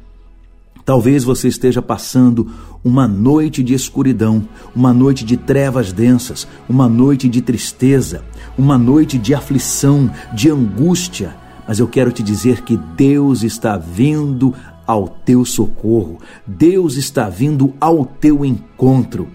Talvez 0.85 1.23
você 1.23 1.47
esteja 1.47 1.81
passando 1.81 2.47
uma 2.83 3.07
noite 3.07 3.63
de 3.63 3.73
escuridão, 3.73 4.47
uma 4.75 4.93
noite 4.93 5.25
de 5.25 5.35
trevas 5.35 5.91
densas, 5.91 6.47
uma 6.69 6.87
noite 6.87 7.27
de 7.27 7.41
tristeza, 7.41 8.23
uma 8.55 8.77
noite 8.77 9.17
de 9.17 9.33
aflição, 9.33 10.11
de 10.31 10.51
angústia. 10.51 11.35
Mas 11.67 11.79
eu 11.79 11.87
quero 11.87 12.11
te 12.11 12.21
dizer 12.21 12.61
que 12.61 12.77
Deus 12.77 13.41
está 13.41 13.77
vindo 13.77 14.53
ao 14.85 15.07
teu 15.07 15.43
socorro, 15.43 16.19
Deus 16.45 16.95
está 16.95 17.27
vindo 17.27 17.73
ao 17.81 18.05
teu 18.05 18.45
encontro. 18.45 19.27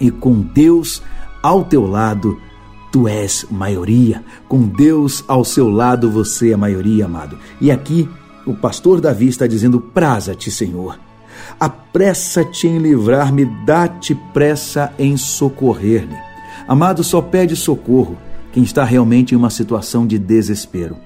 E 0.00 0.08
com 0.08 0.40
Deus 0.40 1.02
ao 1.42 1.64
teu 1.64 1.84
lado, 1.84 2.38
tu 2.92 3.08
és 3.08 3.44
maioria. 3.50 4.22
Com 4.46 4.62
Deus 4.62 5.24
ao 5.26 5.44
seu 5.44 5.68
lado, 5.68 6.08
você 6.08 6.52
é 6.52 6.56
maioria, 6.56 7.06
amado. 7.06 7.36
E 7.60 7.72
aqui 7.72 8.08
o 8.46 8.54
pastor 8.54 9.00
Davi 9.00 9.28
está 9.28 9.46
dizendo: 9.46 9.80
Praza-te, 9.80 10.50
Senhor. 10.50 10.98
Apressa-te 11.58 12.66
em 12.66 12.78
livrar-me, 12.78 13.44
dá-te 13.66 14.14
pressa 14.32 14.92
em 14.98 15.16
socorrer-me. 15.16 16.16
Amado, 16.66 17.04
só 17.04 17.20
pede 17.20 17.54
socorro 17.54 18.16
quem 18.52 18.62
está 18.62 18.84
realmente 18.84 19.34
em 19.34 19.36
uma 19.36 19.50
situação 19.50 20.06
de 20.06 20.18
desespero. 20.18 20.96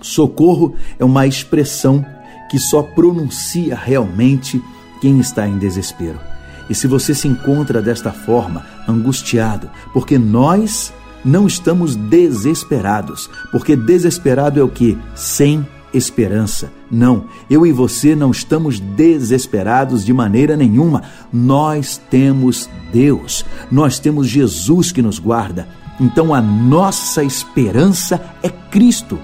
Socorro 0.00 0.74
é 0.98 1.04
uma 1.04 1.26
expressão 1.26 2.04
que 2.50 2.58
só 2.58 2.82
pronuncia 2.82 3.76
realmente 3.76 4.62
quem 5.00 5.20
está 5.20 5.46
em 5.46 5.58
desespero. 5.58 6.18
E 6.68 6.74
se 6.74 6.86
você 6.86 7.14
se 7.14 7.26
encontra 7.26 7.82
desta 7.82 8.12
forma, 8.12 8.64
angustiado, 8.88 9.70
porque 9.92 10.18
nós 10.18 10.92
não 11.24 11.46
estamos 11.46 11.96
desesperados, 11.96 13.28
porque 13.50 13.76
desesperado 13.76 14.58
é 14.58 14.62
o 14.62 14.68
que? 14.68 14.96
Sem 15.14 15.66
esperança. 15.92 16.72
Não, 16.90 17.24
eu 17.48 17.66
e 17.66 17.72
você 17.72 18.14
não 18.14 18.30
estamos 18.30 18.80
desesperados 18.80 20.04
de 20.04 20.12
maneira 20.12 20.56
nenhuma. 20.56 21.02
Nós 21.32 22.00
temos 22.10 22.68
Deus, 22.92 23.44
nós 23.70 23.98
temos 23.98 24.28
Jesus 24.28 24.92
que 24.92 25.02
nos 25.02 25.18
guarda. 25.18 25.68
Então 26.00 26.34
a 26.34 26.40
nossa 26.40 27.22
esperança 27.22 28.20
é 28.42 28.48
Cristo. 28.48 29.18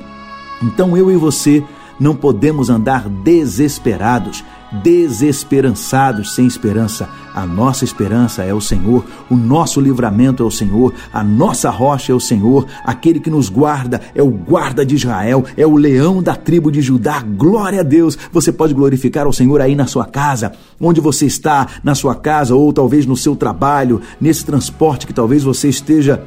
Então 0.63 0.97
eu 0.97 1.11
e 1.11 1.17
você 1.17 1.63
não 1.99 2.15
podemos 2.15 2.69
andar 2.69 3.09
desesperados 3.09 4.45
desesperançados, 4.83 6.35
sem 6.35 6.47
esperança. 6.47 7.09
A 7.35 7.45
nossa 7.45 7.85
esperança 7.85 8.43
é 8.43 8.55
o 8.55 8.61
Senhor, 8.61 9.05
o 9.31 9.37
nosso 9.37 9.81
livramento 9.81 10.43
é 10.43 10.47
o 10.47 10.51
Senhor, 10.51 10.93
a 11.13 11.23
nossa 11.23 11.69
rocha 11.71 12.13
é 12.13 12.15
o 12.15 12.21
Senhor, 12.21 12.67
aquele 12.83 13.21
que 13.21 13.31
nos 13.31 13.49
guarda 13.49 14.01
é 14.15 14.23
o 14.23 14.31
guarda 14.31 14.87
de 14.87 14.95
Israel, 14.95 15.45
é 15.57 15.67
o 15.67 15.77
leão 15.77 16.23
da 16.23 16.35
tribo 16.35 16.73
de 16.73 16.81
Judá. 16.81 17.21
Glória 17.21 17.81
a 17.81 17.85
Deus! 17.85 18.19
Você 18.33 18.51
pode 18.51 18.73
glorificar 18.73 19.27
ao 19.27 19.33
Senhor 19.33 19.61
aí 19.61 19.75
na 19.75 19.87
sua 19.87 20.07
casa, 20.07 20.53
onde 20.81 21.01
você 21.01 21.27
está, 21.27 21.67
na 21.85 21.95
sua 21.95 22.15
casa 22.15 22.55
ou 22.55 22.73
talvez 22.73 23.05
no 23.05 23.17
seu 23.17 23.37
trabalho, 23.37 24.01
nesse 24.21 24.45
transporte 24.45 25.07
que 25.07 25.13
talvez 25.13 25.43
você 25.43 25.69
esteja 25.69 26.23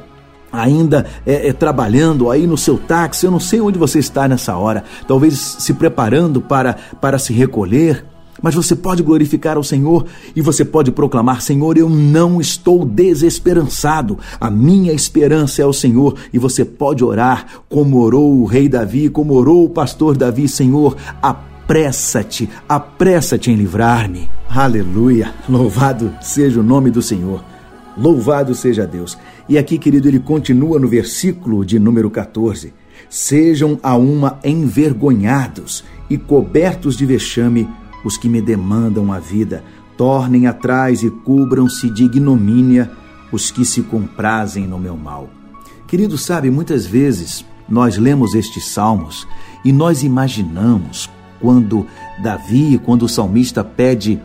ainda 0.52 1.06
é, 1.26 1.48
é, 1.48 1.52
trabalhando 1.52 2.30
aí 2.30 2.46
no 2.46 2.56
seu 2.56 2.76
táxi, 2.76 3.24
eu 3.24 3.30
não 3.30 3.40
sei 3.40 3.60
onde 3.60 3.78
você 3.78 3.98
está 3.98 4.26
nessa 4.26 4.56
hora, 4.56 4.84
talvez 5.06 5.38
se 5.58 5.74
preparando 5.74 6.40
para, 6.40 6.76
para 7.00 7.18
se 7.18 7.32
recolher, 7.32 8.04
mas 8.42 8.54
você 8.54 8.74
pode 8.74 9.02
glorificar 9.02 9.56
ao 9.56 9.64
Senhor 9.64 10.06
e 10.34 10.40
você 10.40 10.64
pode 10.64 10.90
proclamar: 10.90 11.42
Senhor, 11.42 11.76
eu 11.76 11.88
não 11.88 12.40
estou 12.40 12.84
desesperançado. 12.84 14.18
A 14.40 14.50
minha 14.50 14.92
esperança 14.92 15.62
é 15.62 15.66
o 15.66 15.72
Senhor. 15.72 16.16
E 16.32 16.38
você 16.38 16.64
pode 16.64 17.04
orar 17.04 17.46
como 17.68 18.00
orou 18.00 18.40
o 18.40 18.44
rei 18.44 18.68
Davi, 18.68 19.08
como 19.08 19.34
orou 19.34 19.64
o 19.64 19.70
pastor 19.70 20.16
Davi: 20.16 20.48
Senhor, 20.48 20.96
apressa-te, 21.22 22.48
apressa-te 22.68 23.50
em 23.50 23.56
livrar-me. 23.56 24.28
Aleluia! 24.48 25.32
Louvado 25.48 26.12
seja 26.20 26.60
o 26.60 26.64
nome 26.64 26.90
do 26.90 27.02
Senhor. 27.02 27.44
Louvado 27.96 28.54
seja 28.54 28.86
Deus. 28.86 29.18
E 29.48 29.58
aqui, 29.58 29.76
querido, 29.78 30.08
ele 30.08 30.20
continua 30.20 30.78
no 30.78 30.88
versículo 30.88 31.64
de 31.64 31.78
número 31.78 32.10
14: 32.10 32.72
Sejam 33.08 33.78
a 33.82 33.96
uma 33.96 34.38
envergonhados 34.44 35.84
e 36.08 36.16
cobertos 36.16 36.96
de 36.96 37.04
vexame 37.04 37.68
os 38.04 38.16
que 38.16 38.28
me 38.28 38.40
demandam 38.40 39.12
a 39.12 39.18
vida, 39.18 39.64
tornem 39.96 40.46
atrás 40.46 41.02
e 41.02 41.10
cubram-se 41.10 41.90
de 41.90 42.04
ignomínia 42.04 42.90
os 43.32 43.50
que 43.50 43.64
se 43.64 43.82
comprazem 43.82 44.66
no 44.66 44.78
meu 44.78 44.96
mal. 44.96 45.28
Querido, 45.86 46.16
sabe, 46.16 46.50
muitas 46.50 46.86
vezes 46.86 47.44
nós 47.68 47.96
lemos 47.96 48.34
estes 48.34 48.64
salmos 48.66 49.26
e 49.64 49.72
nós 49.72 50.02
imaginamos 50.02 51.10
quando 51.40 51.86
Davi, 52.22 52.80
quando 52.84 53.04
o 53.04 53.08
salmista 53.08 53.64
pede 53.64 54.20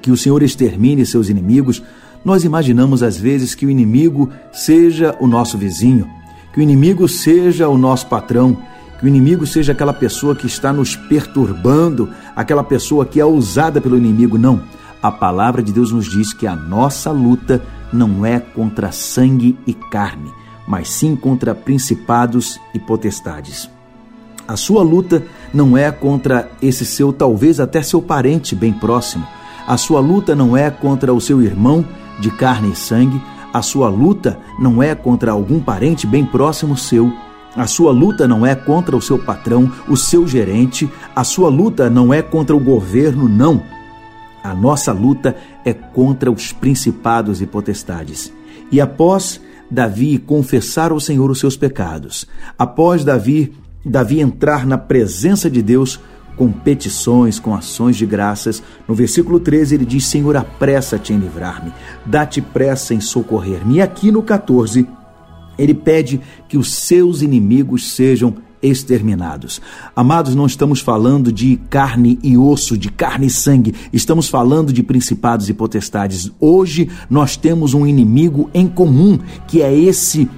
que 0.00 0.10
o 0.10 0.16
Senhor 0.16 0.42
extermine 0.42 1.06
seus 1.06 1.28
inimigos, 1.28 1.82
nós 2.24 2.44
imaginamos 2.44 3.02
às 3.02 3.16
vezes 3.16 3.54
que 3.54 3.66
o 3.66 3.70
inimigo 3.70 4.30
seja 4.52 5.16
o 5.20 5.26
nosso 5.26 5.56
vizinho, 5.56 6.08
que 6.52 6.60
o 6.60 6.62
inimigo 6.62 7.08
seja 7.08 7.68
o 7.68 7.78
nosso 7.78 8.06
patrão, 8.06 8.58
que 9.02 9.06
o 9.06 9.08
inimigo 9.08 9.44
seja 9.44 9.72
aquela 9.72 9.92
pessoa 9.92 10.36
que 10.36 10.46
está 10.46 10.72
nos 10.72 10.94
perturbando, 10.94 12.08
aquela 12.36 12.62
pessoa 12.62 13.04
que 13.04 13.18
é 13.18 13.24
usada 13.24 13.80
pelo 13.80 13.98
inimigo. 13.98 14.38
Não. 14.38 14.62
A 15.02 15.10
palavra 15.10 15.60
de 15.60 15.72
Deus 15.72 15.90
nos 15.90 16.08
diz 16.08 16.32
que 16.32 16.46
a 16.46 16.54
nossa 16.54 17.10
luta 17.10 17.60
não 17.92 18.24
é 18.24 18.38
contra 18.38 18.92
sangue 18.92 19.58
e 19.66 19.74
carne, 19.74 20.30
mas 20.68 20.88
sim 20.88 21.16
contra 21.16 21.52
principados 21.52 22.60
e 22.72 22.78
potestades. 22.78 23.68
A 24.46 24.54
sua 24.54 24.84
luta 24.84 25.24
não 25.52 25.76
é 25.76 25.90
contra 25.90 26.48
esse 26.62 26.86
seu, 26.86 27.12
talvez 27.12 27.58
até 27.58 27.82
seu 27.82 28.00
parente 28.00 28.54
bem 28.54 28.72
próximo. 28.72 29.26
A 29.66 29.76
sua 29.76 29.98
luta 29.98 30.36
não 30.36 30.56
é 30.56 30.70
contra 30.70 31.12
o 31.12 31.20
seu 31.20 31.42
irmão 31.42 31.84
de 32.20 32.30
carne 32.30 32.70
e 32.70 32.76
sangue. 32.76 33.20
A 33.52 33.62
sua 33.62 33.88
luta 33.88 34.38
não 34.60 34.80
é 34.80 34.94
contra 34.94 35.32
algum 35.32 35.58
parente 35.58 36.06
bem 36.06 36.24
próximo 36.24 36.76
seu 36.76 37.12
a 37.54 37.66
sua 37.66 37.92
luta 37.92 38.26
não 38.26 38.46
é 38.46 38.54
contra 38.54 38.96
o 38.96 39.02
seu 39.02 39.18
patrão, 39.18 39.70
o 39.88 39.96
seu 39.96 40.26
gerente, 40.26 40.90
a 41.14 41.22
sua 41.22 41.48
luta 41.48 41.90
não 41.90 42.12
é 42.12 42.22
contra 42.22 42.56
o 42.56 42.60
governo, 42.60 43.28
não. 43.28 43.62
A 44.42 44.54
nossa 44.54 44.92
luta 44.92 45.36
é 45.64 45.72
contra 45.72 46.30
os 46.30 46.52
principados 46.52 47.42
e 47.42 47.46
potestades. 47.46 48.32
E 48.70 48.80
após 48.80 49.40
Davi 49.70 50.18
confessar 50.18 50.90
ao 50.90 50.98
Senhor 50.98 51.30
os 51.30 51.38
seus 51.38 51.56
pecados, 51.56 52.26
após 52.58 53.04
Davi, 53.04 53.52
Davi 53.84 54.20
entrar 54.20 54.66
na 54.66 54.78
presença 54.78 55.50
de 55.50 55.62
Deus 55.62 56.00
com 56.36 56.50
petições, 56.50 57.38
com 57.38 57.54
ações 57.54 57.96
de 57.96 58.06
graças, 58.06 58.62
no 58.88 58.94
versículo 58.94 59.38
13 59.38 59.74
ele 59.74 59.84
diz: 59.84 60.06
Senhor, 60.06 60.36
apressa-te 60.36 61.12
em 61.12 61.18
livrar-me, 61.18 61.72
dá-te 62.06 62.40
pressa 62.40 62.94
em 62.94 63.00
socorrer-me. 63.00 63.76
E 63.76 63.82
aqui 63.82 64.10
no 64.10 64.22
14, 64.22 64.88
ele 65.62 65.74
pede 65.74 66.20
que 66.48 66.58
os 66.58 66.74
seus 66.74 67.22
inimigos 67.22 67.92
sejam 67.92 68.34
exterminados. 68.62 69.60
Amados, 69.94 70.34
não 70.34 70.46
estamos 70.46 70.80
falando 70.80 71.32
de 71.32 71.56
carne 71.68 72.18
e 72.22 72.36
osso, 72.36 72.78
de 72.78 72.90
carne 72.90 73.26
e 73.26 73.30
sangue, 73.30 73.74
estamos 73.92 74.28
falando 74.28 74.72
de 74.72 74.82
principados 74.82 75.48
e 75.48 75.54
potestades. 75.54 76.30
Hoje 76.40 76.88
nós 77.10 77.36
temos 77.36 77.74
um 77.74 77.86
inimigo 77.86 78.48
em 78.54 78.66
comum, 78.68 79.18
que 79.46 79.62
é 79.62 79.74
esse 79.74 80.28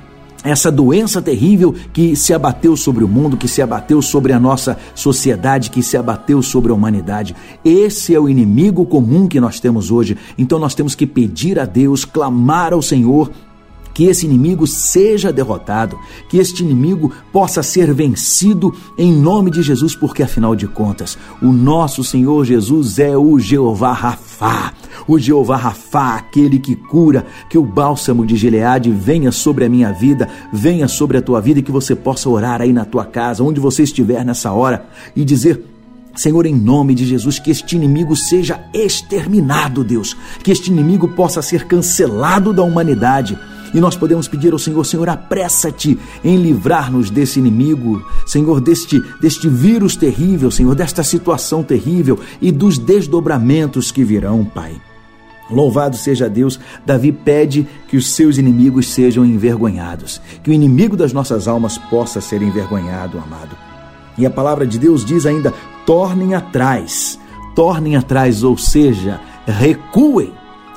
essa 0.43 0.71
doença 0.71 1.23
terrível 1.23 1.75
que 1.91 2.15
se 2.15 2.35
abateu 2.35 2.77
sobre 2.77 3.03
o 3.03 3.09
mundo, 3.09 3.35
que 3.35 3.49
se 3.49 3.63
abateu 3.63 4.03
sobre 4.03 4.31
a 4.31 4.39
nossa 4.39 4.77
sociedade, 4.95 5.71
que 5.71 5.83
se 5.83 5.97
abateu 5.97 6.43
sobre 6.43 6.71
a 6.71 6.75
humanidade. 6.75 7.35
Esse 7.65 8.15
é 8.15 8.21
o 8.21 8.29
inimigo 8.29 8.85
comum 8.85 9.27
que 9.27 9.41
nós 9.41 9.59
temos 9.59 9.91
hoje. 9.91 10.19
Então 10.37 10.59
nós 10.59 10.75
temos 10.75 10.95
que 10.95 11.07
pedir 11.07 11.59
a 11.59 11.65
Deus, 11.65 12.05
clamar 12.05 12.75
ao 12.75 12.83
Senhor 12.83 13.31
que 13.95 14.05
esse 14.05 14.27
inimigo 14.27 14.67
seja 14.67 15.33
derrotado, 15.33 15.97
que 16.29 16.37
este 16.37 16.65
inimigo 16.65 17.13
possa 17.33 17.63
ser 17.63 17.95
vencido 17.95 18.75
em 18.99 19.13
nome 19.13 19.51
de 19.53 19.63
Jesus, 19.63 19.95
porque 19.95 20.25
afinal 20.25 20.57
de 20.57 20.67
contas, 20.67 21.17
o 21.41 21.53
nosso 21.53 22.03
Senhor 22.03 22.45
Jesus 22.45 22.99
é 22.99 23.17
o 23.17 23.39
Jeová 23.39 23.93
Rafá, 23.93 24.75
o 25.07 25.19
Jeová 25.19 25.57
Rafá, 25.57 26.17
aquele 26.17 26.59
que 26.59 26.75
cura, 26.75 27.25
que 27.49 27.57
o 27.57 27.63
bálsamo 27.63 28.27
de 28.27 28.37
Gileade 28.37 28.91
venha 28.91 29.31
sobre 29.31 29.65
a 29.65 29.69
minha 29.69 29.93
vida, 29.93 30.29
venha 30.53 30.89
sobre 30.89 31.17
a 31.17 31.23
tua 31.23 31.41
vida 31.41 31.61
e 31.61 31.63
que 31.63 31.73
você 31.73 31.95
possa 31.95 32.29
orar 32.29 32.61
aí 32.61 32.73
na 32.73 32.85
tua 32.85 33.05
casa, 33.05 33.45
onde 33.45 33.61
você 33.61 33.85
estiver 33.85 34.25
nessa 34.25 34.53
hora 34.53 34.87
e 35.15 35.25
dizer 35.25 35.71
Senhor, 36.17 36.47
em 36.47 36.55
nome 36.55 36.95
de 36.95 37.05
Jesus, 37.05 37.41
que 37.41 37.51
este 37.51 37.75
inimigo 37.75 38.15
seja 38.15 38.61
exterminado, 38.73 39.83
Deus, 39.83 40.17
que 40.45 40.53
este 40.53 40.71
inimigo 40.71 41.09
possa 41.09 41.43
ser 41.43 41.67
cancelado 41.67 42.53
da 42.53 42.63
humanidade 42.63 43.37
e 43.75 43.81
nós 43.81 43.97
podemos 43.97 44.29
pedir 44.29 44.53
ao 44.53 44.59
Senhor, 44.59 44.85
Senhor, 44.85 45.09
apressa-te 45.09 45.99
em 46.25 46.37
livrar-nos 46.37 47.11
desse 47.11 47.41
inimigo, 47.41 48.03
Senhor, 48.25 48.61
deste, 48.61 49.03
deste 49.21 49.49
vírus 49.49 49.97
terrível, 49.97 50.51
Senhor, 50.51 50.75
desta 50.77 51.03
situação 51.03 51.63
terrível 51.65 52.19
e 52.41 52.53
dos 52.53 52.79
desdobramentos 52.79 53.91
que 53.91 54.05
virão, 54.05 54.45
Pai. 54.45 54.81
Louvado 55.51 55.97
seja 55.97 56.29
Deus, 56.29 56.59
Davi 56.87 57.13
pede 57.13 57.67
que 57.89 57.97
os 57.97 58.09
seus 58.09 58.39
inimigos 58.39 58.89
sejam 58.89 59.25
envergonhados, 59.25 60.21
que 60.43 60.51
o 60.51 60.53
inimigo 60.53 60.97
das 60.97 61.13
nossas 61.13 61.47
almas 61.49 61.77
possa 61.77 62.21
ser 62.21 62.41
envergonhado, 62.41 63.19
amado. 63.19 63.57
E 64.17 64.25
a 64.25 64.31
palavra 64.31 64.67
de 64.67 64.79
Deus 64.79 65.05
diz 65.05 65.27
ainda: 65.27 65.53
tornem 65.85 66.35
atrás, 66.35 67.19
tornem 67.55 67.97
atrás, 67.97 68.43
ou 68.43 68.57
seja, 68.57 69.21
recuem 69.47 70.33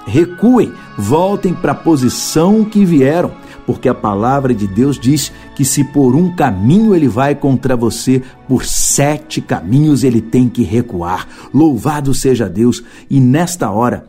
recuem, 0.08 0.72
voltem 0.98 1.54
para 1.54 1.74
a 1.74 1.76
posição 1.76 2.64
que 2.64 2.86
vieram, 2.86 3.32
porque 3.66 3.90
a 3.90 3.94
palavra 3.94 4.56
de 4.56 4.66
Deus 4.66 4.98
diz 4.98 5.32
que 5.56 5.66
se 5.66 5.84
por 5.84 6.16
um 6.16 6.34
caminho 6.34 6.96
ele 6.96 7.08
vai 7.08 7.36
contra 7.36 7.76
você, 7.76 8.24
por 8.48 8.66
sete 8.66 9.42
caminhos 9.42 10.04
ele 10.04 10.22
tem 10.22 10.48
que 10.48 10.64
recuar. 10.64 11.28
Louvado 11.54 12.14
seja 12.14 12.50
Deus! 12.50 12.82
E 13.10 13.20
nesta 13.20 13.70
hora, 13.70 14.08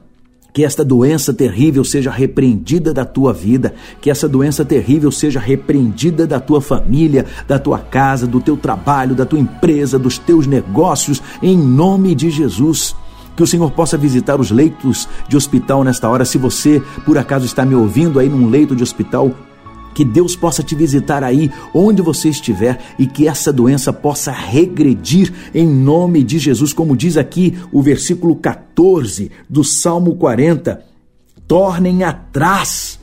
que 0.52 0.64
esta 0.64 0.85
doença 0.85 1.35
terrível 1.35 1.85
seja 1.85 2.11
repreendida 2.11 2.95
da 2.95 3.05
tua 3.05 3.33
vida, 3.33 3.75
que 4.00 4.11
essa 4.11 4.28
doença 4.28 4.64
terrível 4.64 5.11
seja 5.11 5.38
repreendida 5.38 6.26
da 6.26 6.40
tua 6.40 6.61
família, 6.61 7.26
da 7.47 7.59
tua 7.59 7.78
casa, 7.78 8.26
do 8.26 8.40
teu 8.40 8.57
trabalho, 8.57 9.14
da 9.14 9.26
tua 9.26 9.38
empresa, 9.38 9.99
dos 9.99 10.19
teus 10.19 10.47
negócios, 10.47 11.23
em 11.43 11.57
nome 11.57 12.14
de 12.14 12.31
Jesus. 12.31 12.97
Que 13.38 13.42
o 13.45 13.47
Senhor 13.47 13.71
possa 13.71 13.97
visitar 13.97 14.40
os 14.40 14.50
leitos 14.50 15.09
de 15.28 15.37
hospital 15.37 15.85
nesta 15.85 16.09
hora. 16.09 16.25
Se 16.25 16.37
você, 16.37 16.83
por 17.07 17.16
acaso, 17.16 17.47
está 17.47 17.64
me 17.64 17.73
ouvindo 17.73 18.18
aí 18.18 18.28
num 18.28 18.49
leito 18.49 18.75
de 18.75 18.83
hospital, 18.83 19.30
que 19.95 20.04
Deus 20.04 20.35
possa 20.35 20.61
te 20.61 20.75
visitar 20.75 21.23
aí 21.23 21.49
onde 21.73 22.02
você 22.02 22.30
estiver 22.30 22.80
e 22.99 23.07
que 23.07 23.28
essa 23.28 23.52
doença 23.52 23.92
possa 23.92 24.33
regredir 24.33 25.33
em 25.54 25.68
nome 25.68 26.25
de 26.25 26.37
Jesus, 26.37 26.73
como 26.73 26.97
diz 26.97 27.16
aqui 27.16 27.57
o 27.71 27.80
versículo 27.80 28.35
14 28.35 29.30
do 29.49 29.62
Salmo 29.62 30.16
40. 30.16 30.85
Tornem 31.47 32.02
atrás, 32.02 32.99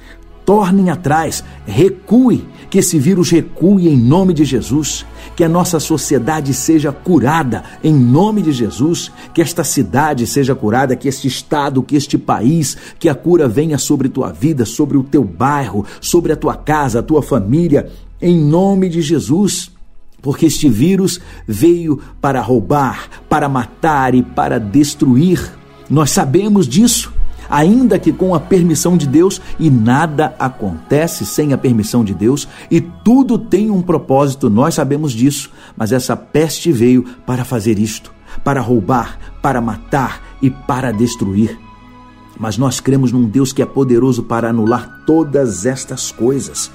tornem 0.46 0.90
atrás, 0.90 1.46
recue, 1.66 2.46
que 2.70 2.80
esse 2.80 3.00
vírus 3.00 3.30
recue 3.30 3.88
em 3.88 3.98
nome 3.98 4.34
de 4.34 4.44
Jesus. 4.46 5.06
Que 5.36 5.44
a 5.44 5.50
nossa 5.50 5.80
sociedade 5.80 6.54
seja 6.54 6.92
curada 6.92 7.64
em 7.84 7.94
nome 7.94 8.42
de 8.42 8.52
Jesus, 8.52 9.12
que 9.34 9.42
esta 9.42 9.64
cidade 9.64 10.26
seja 10.26 10.56
curada, 10.56 10.96
que 10.96 11.08
este 11.08 11.28
estado, 11.28 11.84
que 11.84 11.96
este 11.96 12.18
país, 12.18 12.78
que 13.00 13.10
a 13.10 13.16
cura 13.16 13.48
venha 13.48 13.78
sobre 13.78 14.08
tua 14.08 14.32
vida, 14.32 14.66
sobre 14.66 14.98
o 14.98 15.04
teu 15.04 15.24
bairro, 15.24 15.86
sobre 16.00 16.32
a 16.32 16.36
tua 16.36 16.56
casa, 16.56 17.00
a 17.00 17.04
tua 17.04 17.22
família, 17.22 17.90
em 18.22 18.38
nome 18.38 18.90
de 18.90 19.02
Jesus. 19.02 19.72
Porque 20.22 20.46
este 20.46 20.70
vírus 20.70 21.20
veio 21.48 22.00
para 22.20 22.42
roubar, 22.42 23.10
para 23.30 23.48
matar 23.48 24.16
e 24.16 24.24
para 24.24 24.60
destruir. 24.60 25.52
Nós 25.90 26.12
sabemos 26.12 26.68
disso 26.68 27.15
ainda 27.50 28.00
que 28.00 28.12
com 28.12 28.34
a 28.34 28.40
permissão 28.40 28.98
de 28.98 29.08
Deus, 29.08 29.42
e 29.60 29.70
nada 29.70 30.36
acontece 30.40 31.26
sem 31.26 31.54
a 31.54 31.58
permissão 31.58 32.04
de 32.04 32.14
Deus, 32.14 32.48
e 32.70 32.82
tudo 32.82 33.38
tem 33.38 33.70
um 33.70 33.82
propósito, 33.82 34.50
nós 34.50 34.76
sabemos 34.76 35.12
disso, 35.12 35.52
mas 35.76 35.92
essa 35.92 36.16
peste 36.16 36.72
veio 36.72 37.04
para 37.26 37.46
fazer 37.46 37.80
isto, 37.80 38.14
para 38.44 38.62
roubar, 38.62 39.18
para 39.42 39.62
matar 39.62 40.22
e 40.42 40.50
para 40.50 40.92
destruir. 40.92 41.58
Mas 42.38 42.58
nós 42.58 42.80
cremos 42.80 43.12
num 43.12 43.26
Deus 43.26 43.54
que 43.54 43.62
é 43.62 43.66
poderoso 43.66 44.24
para 44.24 44.50
anular 44.50 45.04
todas 45.06 45.66
estas 45.66 46.12
coisas. 46.12 46.70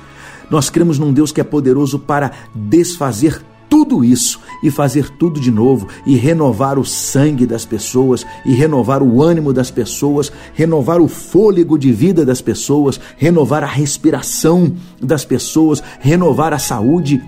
Nós 0.50 0.70
cremos 0.70 0.98
num 0.98 1.12
Deus 1.12 1.30
que 1.30 1.40
é 1.40 1.44
poderoso 1.44 1.98
para 1.98 2.32
desfazer 2.54 3.44
tudo 3.70 4.04
isso 4.04 4.40
e 4.62 4.70
fazer 4.70 5.08
tudo 5.10 5.40
de 5.40 5.50
novo 5.50 5.86
e 6.04 6.16
renovar 6.16 6.78
o 6.78 6.84
sangue 6.84 7.46
das 7.46 7.64
pessoas 7.64 8.26
e 8.44 8.52
renovar 8.52 9.02
o 9.02 9.22
ânimo 9.22 9.52
das 9.52 9.70
pessoas, 9.70 10.30
renovar 10.52 11.00
o 11.00 11.06
fôlego 11.08 11.78
de 11.78 11.92
vida 11.92 12.26
das 12.26 12.42
pessoas, 12.42 13.00
renovar 13.16 13.62
a 13.62 13.68
respiração 13.68 14.74
das 15.00 15.24
pessoas, 15.24 15.82
renovar 16.00 16.52
a 16.52 16.58
saúde 16.58 17.22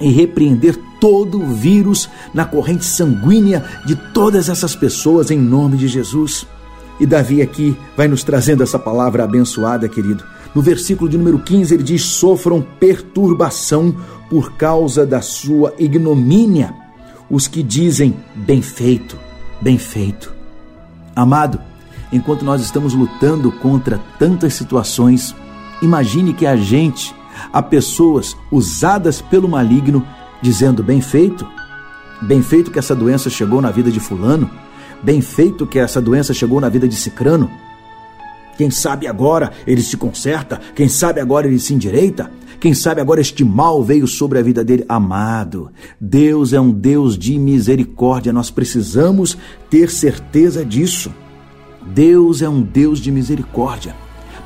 e 0.00 0.10
repreender 0.10 0.76
todo 1.00 1.40
o 1.40 1.46
vírus 1.46 2.08
na 2.34 2.44
corrente 2.44 2.84
sanguínea 2.84 3.64
de 3.86 3.94
todas 3.94 4.48
essas 4.48 4.74
pessoas 4.74 5.30
em 5.30 5.38
nome 5.38 5.76
de 5.76 5.86
Jesus. 5.86 6.44
E 6.98 7.06
Davi 7.06 7.40
aqui 7.40 7.76
vai 7.96 8.08
nos 8.08 8.24
trazendo 8.24 8.62
essa 8.62 8.78
palavra 8.78 9.24
abençoada, 9.24 9.88
querido. 9.88 10.24
No 10.54 10.62
versículo 10.62 11.10
de 11.10 11.18
número 11.18 11.40
15, 11.40 11.74
ele 11.74 11.82
diz: 11.82 12.02
sofram 12.02 12.64
perturbação 12.78 13.94
por 14.30 14.52
causa 14.52 15.04
da 15.04 15.20
sua 15.20 15.74
ignomínia 15.78 16.74
os 17.28 17.48
que 17.48 17.62
dizem 17.62 18.16
bem 18.34 18.62
feito, 18.62 19.18
bem 19.60 19.78
feito. 19.78 20.32
Amado, 21.16 21.60
enquanto 22.12 22.44
nós 22.44 22.60
estamos 22.60 22.94
lutando 22.94 23.50
contra 23.50 24.00
tantas 24.18 24.54
situações, 24.54 25.34
imagine 25.80 26.32
que 26.32 26.46
a 26.46 26.56
gente, 26.56 27.14
há 27.52 27.62
pessoas 27.62 28.36
usadas 28.50 29.20
pelo 29.20 29.48
maligno 29.48 30.06
dizendo 30.42 30.82
bem 30.82 31.00
feito, 31.00 31.46
bem 32.22 32.42
feito 32.42 32.70
que 32.70 32.78
essa 32.78 32.94
doença 32.94 33.30
chegou 33.30 33.60
na 33.60 33.70
vida 33.70 33.90
de 33.90 34.00
fulano, 34.00 34.50
bem 35.02 35.20
feito 35.20 35.66
que 35.66 35.78
essa 35.78 36.00
doença 36.00 36.34
chegou 36.34 36.60
na 36.60 36.68
vida 36.68 36.86
de 36.86 36.94
cicrano. 36.94 37.50
Quem 38.56 38.70
sabe 38.70 39.06
agora 39.06 39.52
ele 39.66 39.82
se 39.82 39.96
conserta, 39.96 40.60
quem 40.74 40.88
sabe 40.88 41.20
agora 41.20 41.46
ele 41.46 41.58
se 41.58 41.74
endireita, 41.74 42.30
quem 42.60 42.72
sabe 42.72 43.00
agora 43.00 43.20
este 43.20 43.44
mal 43.44 43.82
veio 43.82 44.06
sobre 44.06 44.38
a 44.38 44.42
vida 44.42 44.64
dele. 44.64 44.84
Amado, 44.88 45.70
Deus 46.00 46.52
é 46.52 46.60
um 46.60 46.70
Deus 46.70 47.18
de 47.18 47.38
misericórdia, 47.38 48.32
nós 48.32 48.50
precisamos 48.50 49.36
ter 49.68 49.90
certeza 49.90 50.64
disso. 50.64 51.12
Deus 51.86 52.40
é 52.40 52.48
um 52.48 52.62
Deus 52.62 52.98
de 53.00 53.10
misericórdia. 53.10 53.94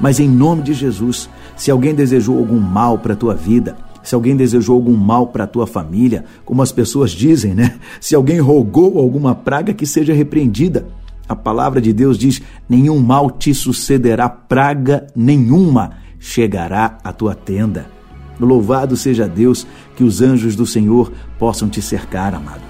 Mas 0.01 0.18
em 0.18 0.29
nome 0.29 0.62
de 0.62 0.75
Jesus, 0.75 1.29
se 1.57 1.71
alguém 1.71 1.94
desejou 1.94 2.38
algum 2.38 2.59
mal 2.59 2.99
para 2.99 3.14
a 3.14 3.16
tua 3.16 3.35
vida, 3.35 3.77
se 4.03 4.14
alguém 4.14 4.37
desejou 4.37 4.75
algum 4.75 4.97
mal 4.97 5.27
para 5.29 5.44
a 5.44 5.47
tua 5.47 5.66
família, 5.66 6.25
como 6.44 6.62
as 6.62 6.73
pessoas 6.73 7.11
dizem, 7.11 7.55
né? 7.55 7.79
Se 8.01 8.14
alguém 8.14 8.40
rogou 8.40 8.99
alguma 8.99 9.35
praga 9.35 9.75
que 9.75 9.87
seja 9.87 10.14
repreendida. 10.14 10.87
A 11.29 11.37
palavra 11.37 11.81
de 11.81 11.93
Deus 11.93 12.17
diz: 12.17 12.41
nenhum 12.69 12.99
mal 13.01 13.31
te 13.31 13.53
sucederá, 13.53 14.29
praga 14.29 15.07
nenhuma 15.14 15.93
chegará 16.19 16.99
à 17.05 17.12
tua 17.12 17.35
tenda. 17.35 17.87
Louvado 18.41 18.97
seja 18.97 19.29
Deus 19.29 19.67
que 19.97 20.05
os 20.05 20.23
anjos 20.23 20.55
do 20.55 20.64
Senhor 20.64 21.12
possam 21.38 21.69
te 21.69 21.83
cercar, 21.83 22.35
amado. 22.35 22.62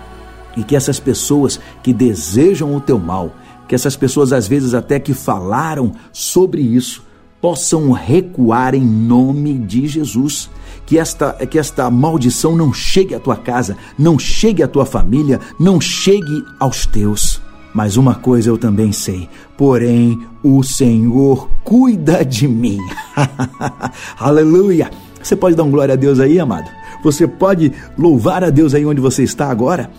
E 0.57 0.64
que 0.64 0.75
essas 0.75 0.99
pessoas 0.99 1.61
que 1.83 1.92
desejam 1.92 2.75
o 2.75 2.81
teu 2.81 2.99
mal, 2.99 3.35
que 3.68 3.75
essas 3.75 3.94
pessoas 3.94 4.33
às 4.33 4.49
vezes 4.49 4.75
até 4.75 4.99
que 4.99 5.12
falaram 5.12 5.92
sobre 6.12 6.62
isso, 6.62 7.07
possam 7.40 7.92
recuar 7.92 8.75
em 8.75 8.85
nome 8.85 9.59
de 9.59 9.87
Jesus. 9.87 10.51
Que 10.87 10.99
esta, 10.99 11.33
que 11.47 11.59
esta 11.59 11.90
maldição 11.90 12.57
não 12.57 12.73
chegue 12.73 13.14
à 13.14 13.21
tua 13.21 13.37
casa, 13.37 13.77
não 13.99 14.18
chegue 14.18 14.62
à 14.62 14.68
tua 14.68 14.87
família, 14.87 15.38
não 15.61 15.81
chegue 15.81 16.44
aos 16.59 16.87
teus. 16.87 17.42
Mas 17.74 17.96
uma 17.96 18.14
coisa 18.14 18.48
eu 18.48 18.59
também 18.59 18.92
sei, 18.92 19.28
porém 19.57 20.18
o 20.42 20.62
Senhor 20.62 21.48
cuida 21.62 22.24
de 22.24 22.48
mim. 22.48 22.78
Aleluia! 24.18 24.90
Você 25.22 25.37
pode 25.37 25.57
dar 25.57 25.64
um 25.64 25.70
glória 25.70 25.92
a 25.92 25.96
Deus 25.96 26.20
aí, 26.20 26.40
amado? 26.40 26.70
Você 27.02 27.26
pode 27.26 27.72
louvar 27.96 28.42
a 28.42 28.50
Deus 28.50 28.74
aí 28.74 28.85
onde 28.85 29.00
você 29.00 29.22
está 29.22 29.50
agora? 29.50 29.90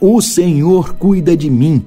O 0.00 0.20
Senhor 0.20 0.94
cuida 0.94 1.36
de 1.36 1.48
mim. 1.48 1.84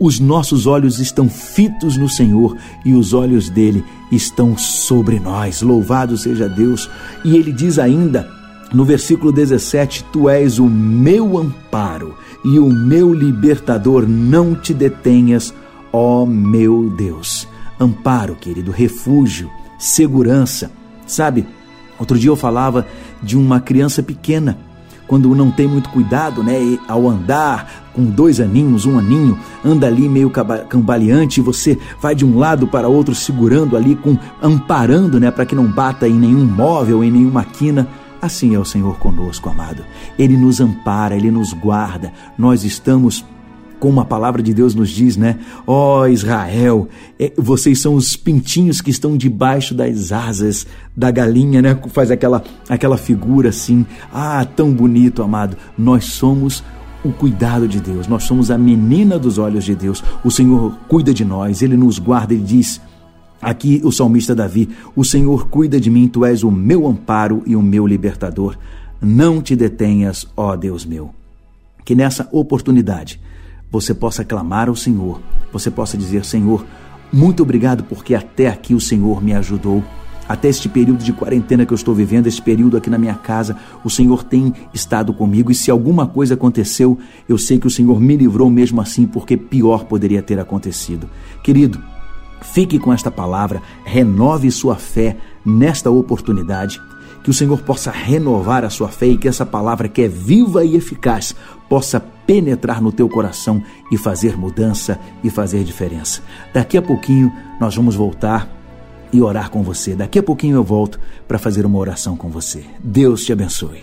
os 0.00 0.20
nossos 0.20 0.66
olhos 0.66 1.00
estão 1.00 1.28
fitos 1.28 1.96
no 1.96 2.08
Senhor 2.08 2.56
e 2.84 2.94
os 2.94 3.12
olhos 3.12 3.50
dele 3.50 3.84
estão 4.12 4.56
sobre 4.56 5.18
nós. 5.18 5.60
Louvado 5.60 6.16
seja 6.16 6.48
Deus. 6.48 6.88
E 7.24 7.36
ele 7.36 7.50
diz 7.50 7.80
ainda 7.80 8.30
no 8.72 8.84
versículo 8.84 9.32
17: 9.32 10.04
Tu 10.12 10.28
és 10.28 10.58
o 10.58 10.66
meu 10.66 11.36
amparo 11.36 12.14
e 12.44 12.58
o 12.58 12.68
meu 12.68 13.12
libertador, 13.12 14.06
não 14.08 14.54
te 14.54 14.72
detenhas, 14.72 15.52
ó 15.92 16.24
meu 16.24 16.90
Deus. 16.90 17.48
Amparo, 17.80 18.34
querido, 18.34 18.70
refúgio, 18.70 19.50
segurança. 19.78 20.70
Sabe, 21.06 21.46
outro 21.98 22.18
dia 22.18 22.30
eu 22.30 22.36
falava 22.36 22.86
de 23.22 23.36
uma 23.36 23.60
criança 23.60 24.02
pequena 24.02 24.58
quando 25.08 25.34
não 25.34 25.50
tem 25.50 25.66
muito 25.66 25.88
cuidado, 25.88 26.44
né, 26.44 26.78
ao 26.86 27.08
andar 27.08 27.88
com 27.94 28.04
dois 28.04 28.40
aninhos, 28.40 28.84
um 28.84 28.98
aninho, 28.98 29.38
anda 29.64 29.86
ali 29.86 30.06
meio 30.06 30.30
cambaleante 30.68 31.40
e 31.40 31.42
você 31.42 31.78
vai 32.00 32.14
de 32.14 32.26
um 32.26 32.38
lado 32.38 32.68
para 32.68 32.88
outro 32.88 33.14
segurando 33.14 33.74
ali 33.74 33.96
com 33.96 34.16
amparando, 34.40 35.18
né, 35.18 35.30
para 35.30 35.46
que 35.46 35.54
não 35.54 35.64
bata 35.64 36.06
em 36.06 36.12
nenhum 36.12 36.44
móvel, 36.44 37.02
em 37.02 37.10
nenhuma 37.10 37.42
quina. 37.42 37.88
Assim 38.20 38.54
é 38.54 38.58
o 38.58 38.64
Senhor 38.64 38.98
conosco, 38.98 39.48
amado. 39.48 39.84
Ele 40.18 40.36
nos 40.36 40.60
ampara, 40.60 41.16
ele 41.16 41.30
nos 41.30 41.52
guarda. 41.52 42.12
Nós 42.36 42.64
estamos 42.64 43.24
como 43.78 44.00
a 44.00 44.04
palavra 44.04 44.42
de 44.42 44.52
Deus 44.52 44.74
nos 44.74 44.90
diz, 44.90 45.16
né? 45.16 45.38
Ó 45.66 46.00
oh, 46.00 46.06
Israel, 46.06 46.88
é, 47.18 47.32
vocês 47.36 47.80
são 47.80 47.94
os 47.94 48.16
pintinhos 48.16 48.80
que 48.80 48.90
estão 48.90 49.16
debaixo 49.16 49.74
das 49.74 50.10
asas 50.10 50.66
da 50.96 51.10
galinha, 51.10 51.62
né? 51.62 51.78
Faz 51.90 52.10
aquela, 52.10 52.42
aquela 52.68 52.96
figura 52.96 53.50
assim. 53.50 53.86
Ah, 54.12 54.44
tão 54.44 54.72
bonito, 54.72 55.22
amado. 55.22 55.56
Nós 55.76 56.06
somos 56.06 56.62
o 57.04 57.12
cuidado 57.12 57.68
de 57.68 57.80
Deus, 57.80 58.08
nós 58.08 58.24
somos 58.24 58.50
a 58.50 58.58
menina 58.58 59.18
dos 59.18 59.38
olhos 59.38 59.64
de 59.64 59.74
Deus. 59.74 60.02
O 60.24 60.30
Senhor 60.30 60.76
cuida 60.88 61.14
de 61.14 61.24
nós, 61.24 61.62
ele 61.62 61.76
nos 61.76 61.98
guarda, 61.98 62.34
ele 62.34 62.42
diz. 62.42 62.80
Aqui 63.40 63.80
o 63.84 63.92
salmista 63.92 64.34
Davi: 64.34 64.68
O 64.96 65.04
Senhor 65.04 65.48
cuida 65.48 65.80
de 65.80 65.90
mim, 65.90 66.08
tu 66.08 66.24
és 66.24 66.42
o 66.42 66.50
meu 66.50 66.86
amparo 66.86 67.42
e 67.46 67.54
o 67.54 67.62
meu 67.62 67.86
libertador. 67.86 68.56
Não 69.00 69.40
te 69.40 69.54
detenhas, 69.54 70.26
ó 70.36 70.56
Deus 70.56 70.84
meu. 70.84 71.10
Que 71.84 71.94
nessa 71.94 72.28
oportunidade 72.32 73.20
você 73.70 73.94
possa 73.94 74.24
clamar 74.24 74.68
ao 74.68 74.74
Senhor, 74.74 75.20
você 75.52 75.70
possa 75.70 75.96
dizer: 75.96 76.24
Senhor, 76.24 76.66
muito 77.12 77.42
obrigado 77.42 77.84
porque 77.84 78.14
até 78.14 78.48
aqui 78.48 78.74
o 78.74 78.80
Senhor 78.80 79.22
me 79.22 79.32
ajudou. 79.34 79.84
Até 80.28 80.48
este 80.48 80.68
período 80.68 81.02
de 81.02 81.10
quarentena 81.10 81.64
que 81.64 81.72
eu 81.72 81.76
estou 81.76 81.94
vivendo, 81.94 82.26
este 82.26 82.42
período 82.42 82.76
aqui 82.76 82.90
na 82.90 82.98
minha 82.98 83.14
casa, 83.14 83.56
o 83.82 83.88
Senhor 83.88 84.22
tem 84.22 84.52
estado 84.74 85.14
comigo. 85.14 85.50
E 85.50 85.54
se 85.54 85.70
alguma 85.70 86.06
coisa 86.06 86.34
aconteceu, 86.34 86.98
eu 87.26 87.38
sei 87.38 87.58
que 87.58 87.66
o 87.66 87.70
Senhor 87.70 87.98
me 87.98 88.14
livrou 88.14 88.50
mesmo 88.50 88.78
assim, 88.78 89.06
porque 89.06 89.38
pior 89.38 89.84
poderia 89.84 90.20
ter 90.20 90.38
acontecido. 90.38 91.08
Querido, 91.42 91.82
fique 92.40 92.78
com 92.78 92.92
esta 92.92 93.10
palavra, 93.10 93.62
renove 93.84 94.50
sua 94.50 94.76
fé 94.76 95.16
nesta 95.44 95.90
oportunidade 95.90 96.80
que 97.22 97.30
o 97.30 97.34
Senhor 97.34 97.60
possa 97.60 97.90
renovar 97.90 98.64
a 98.64 98.70
sua 98.70 98.88
fé 98.88 99.06
e 99.06 99.18
que 99.18 99.28
essa 99.28 99.44
palavra 99.44 99.88
que 99.88 100.02
é 100.02 100.08
viva 100.08 100.64
e 100.64 100.76
eficaz 100.76 101.34
possa 101.68 102.00
penetrar 102.00 102.80
no 102.80 102.92
teu 102.92 103.08
coração 103.08 103.62
e 103.90 103.98
fazer 103.98 104.36
mudança 104.36 104.98
e 105.22 105.28
fazer 105.28 105.64
diferença. 105.64 106.22
Daqui 106.54 106.78
a 106.78 106.82
pouquinho 106.82 107.32
nós 107.60 107.74
vamos 107.74 107.94
voltar 107.94 108.48
e 109.12 109.20
orar 109.20 109.50
com 109.50 109.62
você. 109.62 109.94
Daqui 109.94 110.18
a 110.18 110.22
pouquinho 110.22 110.56
eu 110.56 110.64
volto 110.64 111.00
para 111.26 111.38
fazer 111.38 111.66
uma 111.66 111.78
oração 111.78 112.16
com 112.16 112.30
você. 112.30 112.64
Deus 112.82 113.24
te 113.24 113.32
abençoe. 113.32 113.82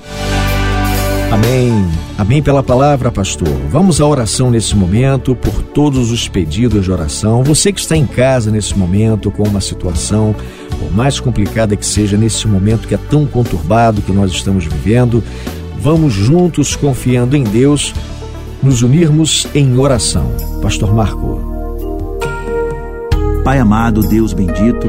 Amém. 1.36 1.86
Amém 2.18 2.42
pela 2.42 2.64
palavra, 2.64 3.12
pastor. 3.12 3.50
Vamos 3.70 4.00
à 4.00 4.08
oração 4.08 4.50
nesse 4.50 4.74
momento 4.74 5.36
por 5.36 5.62
todos 5.62 6.10
os 6.10 6.30
pedidos 6.30 6.86
de 6.86 6.92
oração. 6.94 7.44
Você 7.44 7.74
que 7.74 7.80
está 7.82 7.98
em 7.98 8.06
casa 8.06 8.50
nesse 8.50 8.78
momento 8.78 9.30
com 9.30 9.44
uma 9.44 9.60
situação, 9.60 10.34
por 10.80 10.96
mais 10.96 11.20
complicada 11.20 11.76
que 11.76 11.86
seja 11.86 12.16
nesse 12.16 12.48
momento 12.48 12.88
que 12.88 12.96
é 12.96 12.98
tão 12.98 13.26
conturbado 13.26 14.02
que 14.02 14.14
nós 14.14 14.32
estamos 14.32 14.64
vivendo, 14.64 15.22
vamos 15.78 16.14
juntos 16.14 16.74
confiando 16.74 17.36
em 17.36 17.44
Deus 17.44 17.94
nos 18.64 18.82
unirmos 18.82 19.46
em 19.54 19.78
oração. 19.78 20.32
Pastor 20.62 20.96
Marco. 20.96 22.18
Pai 23.44 23.60
amado, 23.60 24.00
Deus 24.08 24.32
bendito, 24.32 24.88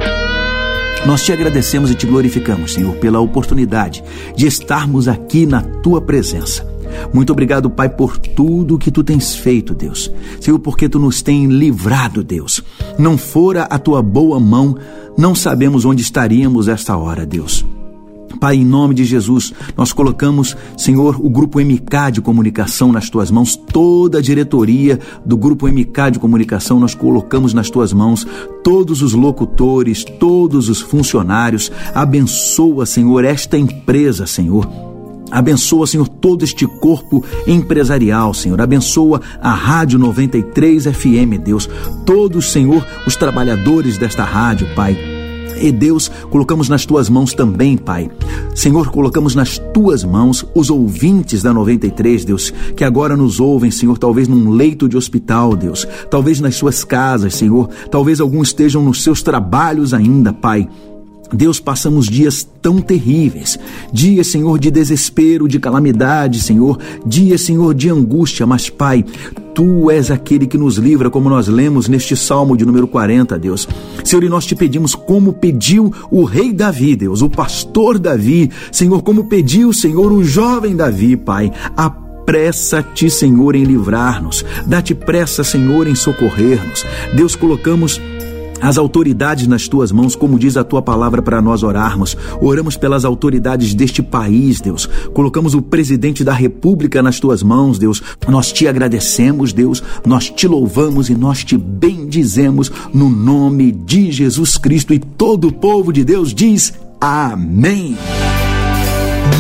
nós 1.07 1.23
te 1.23 1.33
agradecemos 1.33 1.89
e 1.89 1.95
te 1.95 2.05
glorificamos, 2.05 2.75
Senhor, 2.75 2.97
pela 2.97 3.21
oportunidade 3.21 4.03
de 4.35 4.47
estarmos 4.47 5.07
aqui 5.07 5.47
na 5.47 5.63
tua 5.63 6.01
presença. 6.01 6.67
Muito 7.15 7.31
obrigado, 7.31 7.71
Pai, 7.71 7.89
por 7.89 8.19
tudo 8.19 8.79
que 8.79 8.91
tu 8.91 9.05
tens 9.05 9.37
feito, 9.37 9.73
Deus. 9.73 10.13
Senhor, 10.41 10.59
porque 10.59 10.89
tu 10.89 10.99
nos 10.99 11.23
tem 11.23 11.47
livrado, 11.47 12.25
Deus. 12.25 12.61
Não 12.99 13.17
fora 13.17 13.63
a 13.65 13.79
tua 13.79 14.03
boa 14.03 14.41
mão, 14.41 14.77
não 15.17 15.33
sabemos 15.33 15.85
onde 15.85 16.03
estaríamos 16.03 16.67
esta 16.67 16.97
hora, 16.97 17.25
Deus. 17.25 17.65
Pai, 18.37 18.57
em 18.57 18.65
nome 18.65 18.95
de 18.95 19.05
Jesus, 19.05 19.53
nós 19.77 19.93
colocamos, 19.93 20.57
Senhor, 20.77 21.17
o 21.21 21.29
grupo 21.29 21.61
MK 21.61 22.13
de 22.13 22.21
comunicação 22.21 22.93
nas 22.93 23.09
tuas 23.09 23.31
mãos, 23.31 23.57
toda 23.57 24.19
a 24.19 24.23
diretoria 24.23 24.99
do 25.25 25.37
grupo 25.37 25.67
MK 25.67 26.13
de 26.13 26.19
comunicação 26.19 26.79
nós 26.79 26.95
colocamos 26.95 27.55
nas 27.55 27.71
tuas 27.71 27.93
mãos, 27.93 28.27
todos 28.63 29.03
os 29.03 29.13
locutores, 29.15 30.05
todos 30.05 30.69
os 30.69 30.81
funcionários. 30.81 31.71
Abençoa, 31.95 32.87
Senhor, 32.87 33.25
esta 33.25 33.59
empresa, 33.59 34.27
Senhor. 34.27 34.69
Abençoa, 35.31 35.87
Senhor, 35.87 36.09
todo 36.09 36.45
este 36.45 36.67
corpo 36.67 37.25
empresarial, 37.47 38.33
Senhor. 38.33 38.61
Abençoa 38.61 39.21
a 39.41 39.53
Rádio 39.53 39.99
93 39.99 40.85
FM, 40.85 41.43
Deus. 41.43 41.69
Todos, 42.05 42.53
Senhor, 42.53 42.87
os 43.07 43.17
trabalhadores 43.17 43.99
desta 43.99 44.25
rádio, 44.25 44.69
Pai 44.75 45.16
e 45.61 45.73
Deus, 45.73 46.11
colocamos 46.31 46.69
nas 46.69 46.85
tuas 46.85 47.09
mãos 47.09 47.35
também, 47.35 47.77
Pai. 47.77 48.11
Senhor, 48.55 48.91
colocamos 48.91 49.35
nas 49.35 49.59
tuas 49.73 50.05
mãos 50.05 50.45
os 50.55 50.71
ouvintes 50.71 51.43
da 51.43 51.53
93, 51.53 52.25
Deus, 52.25 52.53
que 52.77 52.85
agora 52.85 53.17
nos 53.17 53.41
ouvem, 53.41 53.71
Senhor, 53.71 53.99
talvez 53.99 54.29
num 54.29 54.51
leito 54.51 54.89
de 54.89 54.97
hospital, 54.97 55.57
Deus, 55.57 55.87
talvez 56.11 56.41
nas 56.41 56.55
suas 56.55 56.85
casas, 56.85 57.35
Senhor, 57.35 57.69
talvez 57.91 58.21
alguns 58.21 58.49
estejam 58.49 58.83
nos 58.83 59.03
seus 59.03 59.23
trabalhos 59.23 59.93
ainda, 59.93 60.33
Pai. 60.33 60.69
Deus, 61.33 61.59
passamos 61.61 62.07
dias 62.07 62.47
tão 62.63 62.81
terríveis, 62.81 63.59
dias, 63.93 64.27
Senhor, 64.29 64.59
de 64.59 64.71
desespero, 64.71 65.49
de 65.49 65.59
calamidade, 65.59 66.41
Senhor, 66.41 66.79
dias, 67.05 67.41
Senhor, 67.41 67.75
de 67.75 67.91
angústia, 67.91 68.47
mas, 68.47 68.71
Pai, 68.71 69.05
Tu 69.57 69.91
és 69.91 70.11
aquele 70.11 70.47
que 70.47 70.59
nos 70.59 70.77
livra, 70.77 71.09
como 71.09 71.31
nós 71.31 71.49
lemos 71.49 71.89
neste 71.89 72.15
Salmo 72.15 72.59
de 72.59 72.67
número 72.67 72.87
40, 72.87 73.39
Deus. 73.39 73.67
Senhor, 74.05 74.23
e 74.23 74.29
nós 74.29 74.45
te 74.45 74.55
pedimos 74.55 74.95
como 74.95 75.33
pediu 75.33 75.91
o 76.11 76.25
rei 76.25 76.53
Davi, 76.53 76.95
Deus, 76.95 77.23
o 77.23 77.31
pastor 77.31 77.99
Davi, 77.99 78.51
Senhor, 78.71 79.01
como 79.03 79.31
pediu, 79.31 79.73
Senhor, 79.73 80.13
o 80.13 80.23
jovem 80.23 80.77
Davi, 80.77 81.17
Pai, 81.17 81.51
apressa-te, 81.75 83.09
Senhor, 83.09 83.57
em 83.57 83.65
livrar-nos. 83.65 84.45
Dá-te 84.67 84.95
pressa, 84.95 85.43
Senhor, 85.43 85.87
em 85.87 85.95
socorrer-nos. 85.95 86.85
Deus, 87.15 87.35
colocamos 87.35 87.99
as 88.61 88.79
autoridades 88.79 89.47
nas 89.47 89.69
tuas 89.69 89.93
mãos, 89.93 90.17
como 90.17 90.39
diz 90.39 90.57
a 90.57 90.65
tua 90.65 90.83
palavra 90.83 91.23
para 91.23 91.43
nós 91.43 91.63
orarmos. 91.63 92.17
Oramos 92.41 92.77
pelas 92.77 93.05
autoridades 93.05 93.75
deste 93.75 94.03
país, 94.03 94.61
Deus. 94.61 94.87
Colocamos 95.13 95.55
o 95.55 95.63
presidente 95.63 96.25
da 96.25 96.33
República 96.33 97.03
nas 97.03 97.21
tuas 97.21 97.43
mãos, 97.43 97.79
Deus. 97.79 98.03
Nós 98.29 98.53
te 98.53 98.67
agradecemos, 98.67 99.53
Deus. 99.53 99.83
Nós 100.07 100.31
te 100.31 100.47
louvamos 100.47 101.09
e 101.09 101.15
nós 101.15 101.45
te 101.45 101.57
bendizemos 101.57 102.71
no 102.93 103.09
nome 103.09 103.73
de 103.73 104.11
Jesus 104.11 104.57
Cristo. 104.57 104.93
E 104.93 104.99
todo 104.99 105.49
o 105.49 105.53
povo 105.53 105.93
de 105.93 106.05
Deus 106.05 106.35
diz: 106.35 106.75
Amém. 107.01 107.97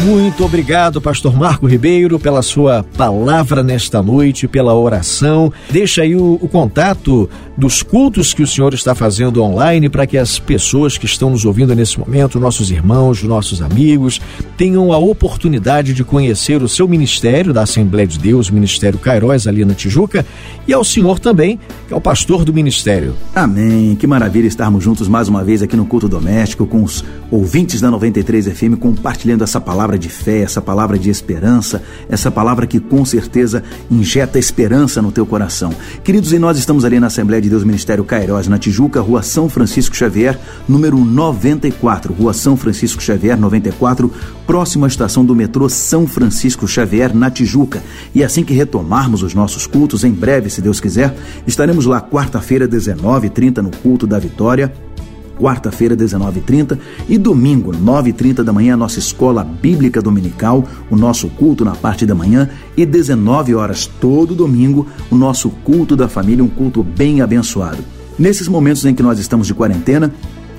Muito 0.05 0.44
obrigado, 0.44 1.01
Pastor 1.01 1.37
Marco 1.37 1.66
Ribeiro, 1.66 2.18
pela 2.18 2.40
sua 2.42 2.85
palavra 2.96 3.62
nesta 3.62 4.03
noite, 4.03 4.46
pela 4.46 4.75
oração. 4.75 5.53
Deixa 5.70 6.03
aí 6.03 6.14
o, 6.14 6.38
o, 6.40 6.49
contato 6.49 7.29
dos 7.57 7.83
cultos 7.83 8.33
que 8.33 8.42
o 8.42 8.46
senhor 8.46 8.72
está 8.75 8.94
fazendo 8.94 9.42
online 9.42 9.88
para 9.88 10.07
que 10.07 10.16
as 10.16 10.38
pessoas 10.38 10.96
que 10.99 11.07
estão 11.07 11.31
nos 11.31 11.44
ouvindo 11.44 11.75
nesse 11.75 11.99
momento, 11.99 12.38
nossos 12.38 12.70
irmãos, 12.70 13.22
nossos 13.22 13.62
amigos, 13.62 14.20
tenham 14.57 14.92
a 14.92 14.99
oportunidade 14.99 15.92
de 15.92 16.05
conhecer 16.05 16.62
o 16.62 16.68
seu 16.68 16.87
ministério 16.87 17.53
da 17.53 17.62
Assembleia 17.62 18.07
de 18.07 18.18
Deus, 18.18 18.49
o 18.49 18.55
Ministério 18.55 18.99
Cairóis, 18.99 19.46
ali 19.46 19.64
na 19.64 19.75
Tijuca, 19.75 20.25
e 20.68 20.72
ao 20.72 20.85
senhor 20.85 21.18
também, 21.18 21.59
que 21.88 21.94
é 21.94 21.96
o 21.96 22.01
pastor 22.01 22.44
do 22.44 22.53
ministério. 22.53 23.14
Amém. 23.35 23.96
Que 23.96 24.07
maravilha 24.07 24.46
estarmos 24.46 24.85
juntos 24.85 25.09
mais 25.09 25.29
uma 25.29 25.42
vez 25.42 25.62
aqui 25.62 25.77
no 25.77 25.87
culto 25.87 26.09
doméstico 26.09 26.66
com 26.66 26.85
os 26.85 27.05
ouvintes 27.31 27.81
da 27.81 27.90
93 27.90 28.46
FM 28.49 28.79
compartilhando 28.79 29.42
essa 29.42 29.61
palavra 29.61 29.76
palavra 29.77 29.99
de 29.99 30.09
fé, 30.09 30.41
essa 30.41 30.62
palavra 30.62 30.99
de 30.99 31.11
esperança, 31.11 31.83
essa 32.09 32.31
palavra 32.31 32.67
que 32.67 32.81
com 32.81 33.05
certeza 33.05 33.62
injeta 33.91 34.39
esperança 34.39 35.03
no 35.03 35.12
teu 35.12 35.27
coração. 35.27 35.71
Queridos, 36.03 36.33
e 36.33 36.39
nós 36.39 36.57
estamos 36.57 36.83
ali 36.83 36.99
na 36.99 37.09
Assembleia 37.09 37.43
de 37.43 37.51
Deus 37.51 37.62
Ministério 37.62 38.03
Cairós, 38.03 38.49
na 38.49 38.59
Tijuca, 38.59 39.03
Rua 39.03 39.23
São 39.23 39.51
Francisco 39.51 39.95
Xavier, 39.95 40.41
número 40.67 40.97
94, 40.97 42.15
Rua 42.15 42.33
São 42.33 42.57
Francisco 42.57 43.03
Xavier, 43.03 43.39
94, 43.39 44.11
próximo 44.47 44.87
à 44.87 44.89
estação 44.89 45.23
do 45.23 45.37
metrô 45.37 45.69
São 45.69 46.07
Francisco 46.07 46.67
Xavier, 46.67 47.15
na 47.15 47.31
Tijuca. 47.31 47.83
E 48.15 48.25
assim 48.25 48.45
que 48.45 48.55
retomarmos 48.55 49.23
os 49.23 49.35
nossos 49.35 49.67
cultos, 49.67 50.05
em 50.05 50.12
breve, 50.12 50.49
se 50.49 50.62
Deus 50.62 50.81
quiser, 50.81 51.15
estaremos 51.47 51.85
lá 51.85 52.01
quarta-feira, 52.01 52.67
19h30, 52.67 53.59
no 53.59 53.71
culto 53.71 54.07
da 54.07 54.19
Vitória 54.19 54.73
quarta-feira, 55.38 55.96
19h30 55.96 56.79
e 57.09 57.18
domingo, 57.18 57.72
9h30 57.72 58.42
da 58.42 58.53
manhã, 58.53 58.75
a 58.75 58.77
nossa 58.77 58.99
escola 58.99 59.44
bíblica 59.44 60.01
dominical, 60.03 60.64
o 60.90 60.96
nosso 60.96 61.29
culto 61.29 61.64
na 61.64 61.75
parte 61.75 62.07
da 62.07 62.14
manhã 62.14 62.49
e 62.77 62.85
19 62.85 63.55
horas 63.55 63.87
todo 63.87 64.35
domingo, 64.35 64.87
o 65.11 65.16
nosso 65.16 65.51
culto 65.51 65.94
da 65.94 66.09
família, 66.09 66.44
um 66.44 66.49
culto 66.49 66.83
bem 66.83 67.20
abençoado. 67.20 67.85
Nesses 68.18 68.49
momentos 68.49 68.85
em 68.85 68.94
que 68.94 69.03
nós 69.03 69.18
estamos 69.18 69.46
de 69.46 69.55
quarentena, 69.55 70.12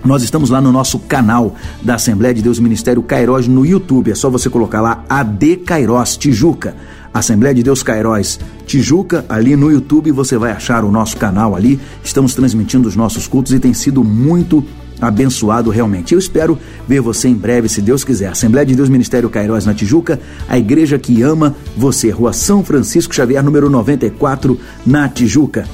nós 0.06 0.24
estamos 0.24 0.50
lá 0.50 0.62
no 0.62 0.72
nosso 0.72 1.00
canal 1.00 1.56
da 1.82 1.96
Assembleia 1.96 2.34
de 2.34 2.42
Deus 2.42 2.60
Ministério 2.60 3.02
Cairós 3.02 3.48
no 3.48 3.66
YouTube. 3.66 4.12
É 4.12 4.16
só 4.16 4.30
você 4.30 4.50
colocar 4.50 4.80
lá 4.80 5.04
AD 5.10 5.58
Cairós 5.58 6.16
Tijuca. 6.16 6.76
Assembleia 7.14 7.54
de 7.54 7.64
Deus 7.64 7.82
Cairóis 7.84 8.40
Tijuca, 8.66 9.26
ali 9.28 9.56
no 9.56 9.72
YouTube 9.72 10.12
você 10.12 10.38
vai 10.38 10.52
achar 10.52 10.84
o 10.84 10.92
nosso 10.92 11.18
canal 11.18 11.56
ali. 11.56 11.80
Estamos 12.04 12.34
transmitindo 12.34 12.88
os 12.88 12.96
nossos 12.96 13.28
cultos 13.28 13.54
e 13.54 13.60
tem 13.60 13.74
sido 13.74 14.04
muito 14.04 14.64
abençoado 15.00 15.70
realmente. 15.70 16.14
Eu 16.14 16.20
espero 16.20 16.58
ver 16.88 17.02
você 17.02 17.28
em 17.28 17.36
breve, 17.36 17.70
se 17.70 17.82
Deus 17.82 18.04
quiser. 18.04 18.30
Assembleia 18.30 18.66
de 18.66 18.76
Deus 18.76 18.90
Ministério 18.90 19.30
Cairóis 19.30 19.66
na 19.66 19.74
Tijuca, 19.74 20.20
a 20.48 20.58
igreja 20.58 20.98
que 20.98 21.22
ama 21.22 21.56
você. 21.76 22.10
Rua 22.10 22.34
São 22.34 22.64
Francisco 22.64 23.14
Xavier, 23.14 23.44
número 23.44 23.70
94, 23.70 24.60
na 24.86 25.08
Tijuca. 25.08 25.66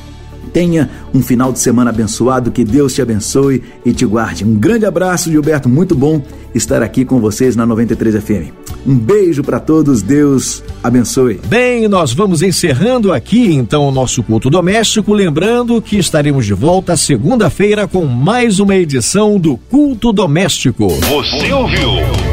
Tenha 0.54 0.90
um 1.14 1.22
final 1.22 1.52
de 1.52 1.60
semana 1.60 1.90
abençoado, 1.90 2.52
que 2.52 2.64
Deus 2.64 2.94
te 2.94 3.02
abençoe 3.02 3.64
e 3.84 3.92
te 3.92 4.06
guarde. 4.06 4.46
Um 4.46 4.54
grande 4.54 4.86
abraço, 4.86 5.32
Gilberto, 5.32 5.68
muito 5.68 5.96
bom 5.96 6.22
estar 6.54 6.84
aqui 6.84 7.04
com 7.04 7.20
vocês 7.20 7.56
na 7.56 7.66
93 7.66 8.24
FM. 8.24 8.54
Um 8.86 8.96
beijo 8.96 9.44
para 9.44 9.60
todos, 9.60 10.02
Deus 10.02 10.64
abençoe. 10.84 11.40
Bem, 11.48 11.88
nós 11.88 12.14
vamos 12.14 12.42
encerrando 12.42 13.12
aqui 13.12 13.54
então 13.54 13.88
o 13.88 13.92
nosso 13.92 14.22
culto 14.22 14.50
doméstico, 14.50 15.14
lembrando 15.14 15.82
que 15.82 15.98
estaremos 15.98 16.46
de 16.46 16.54
volta 16.54 16.96
segunda-feira 16.96 17.88
com 17.88 18.06
mais 18.06 18.60
uma 18.60 18.76
edição 18.76 19.40
do 19.40 19.58
Culto 19.58 20.14
Doméstico. 20.14 20.88
Você 20.90 21.52
ouviu? 21.52 22.33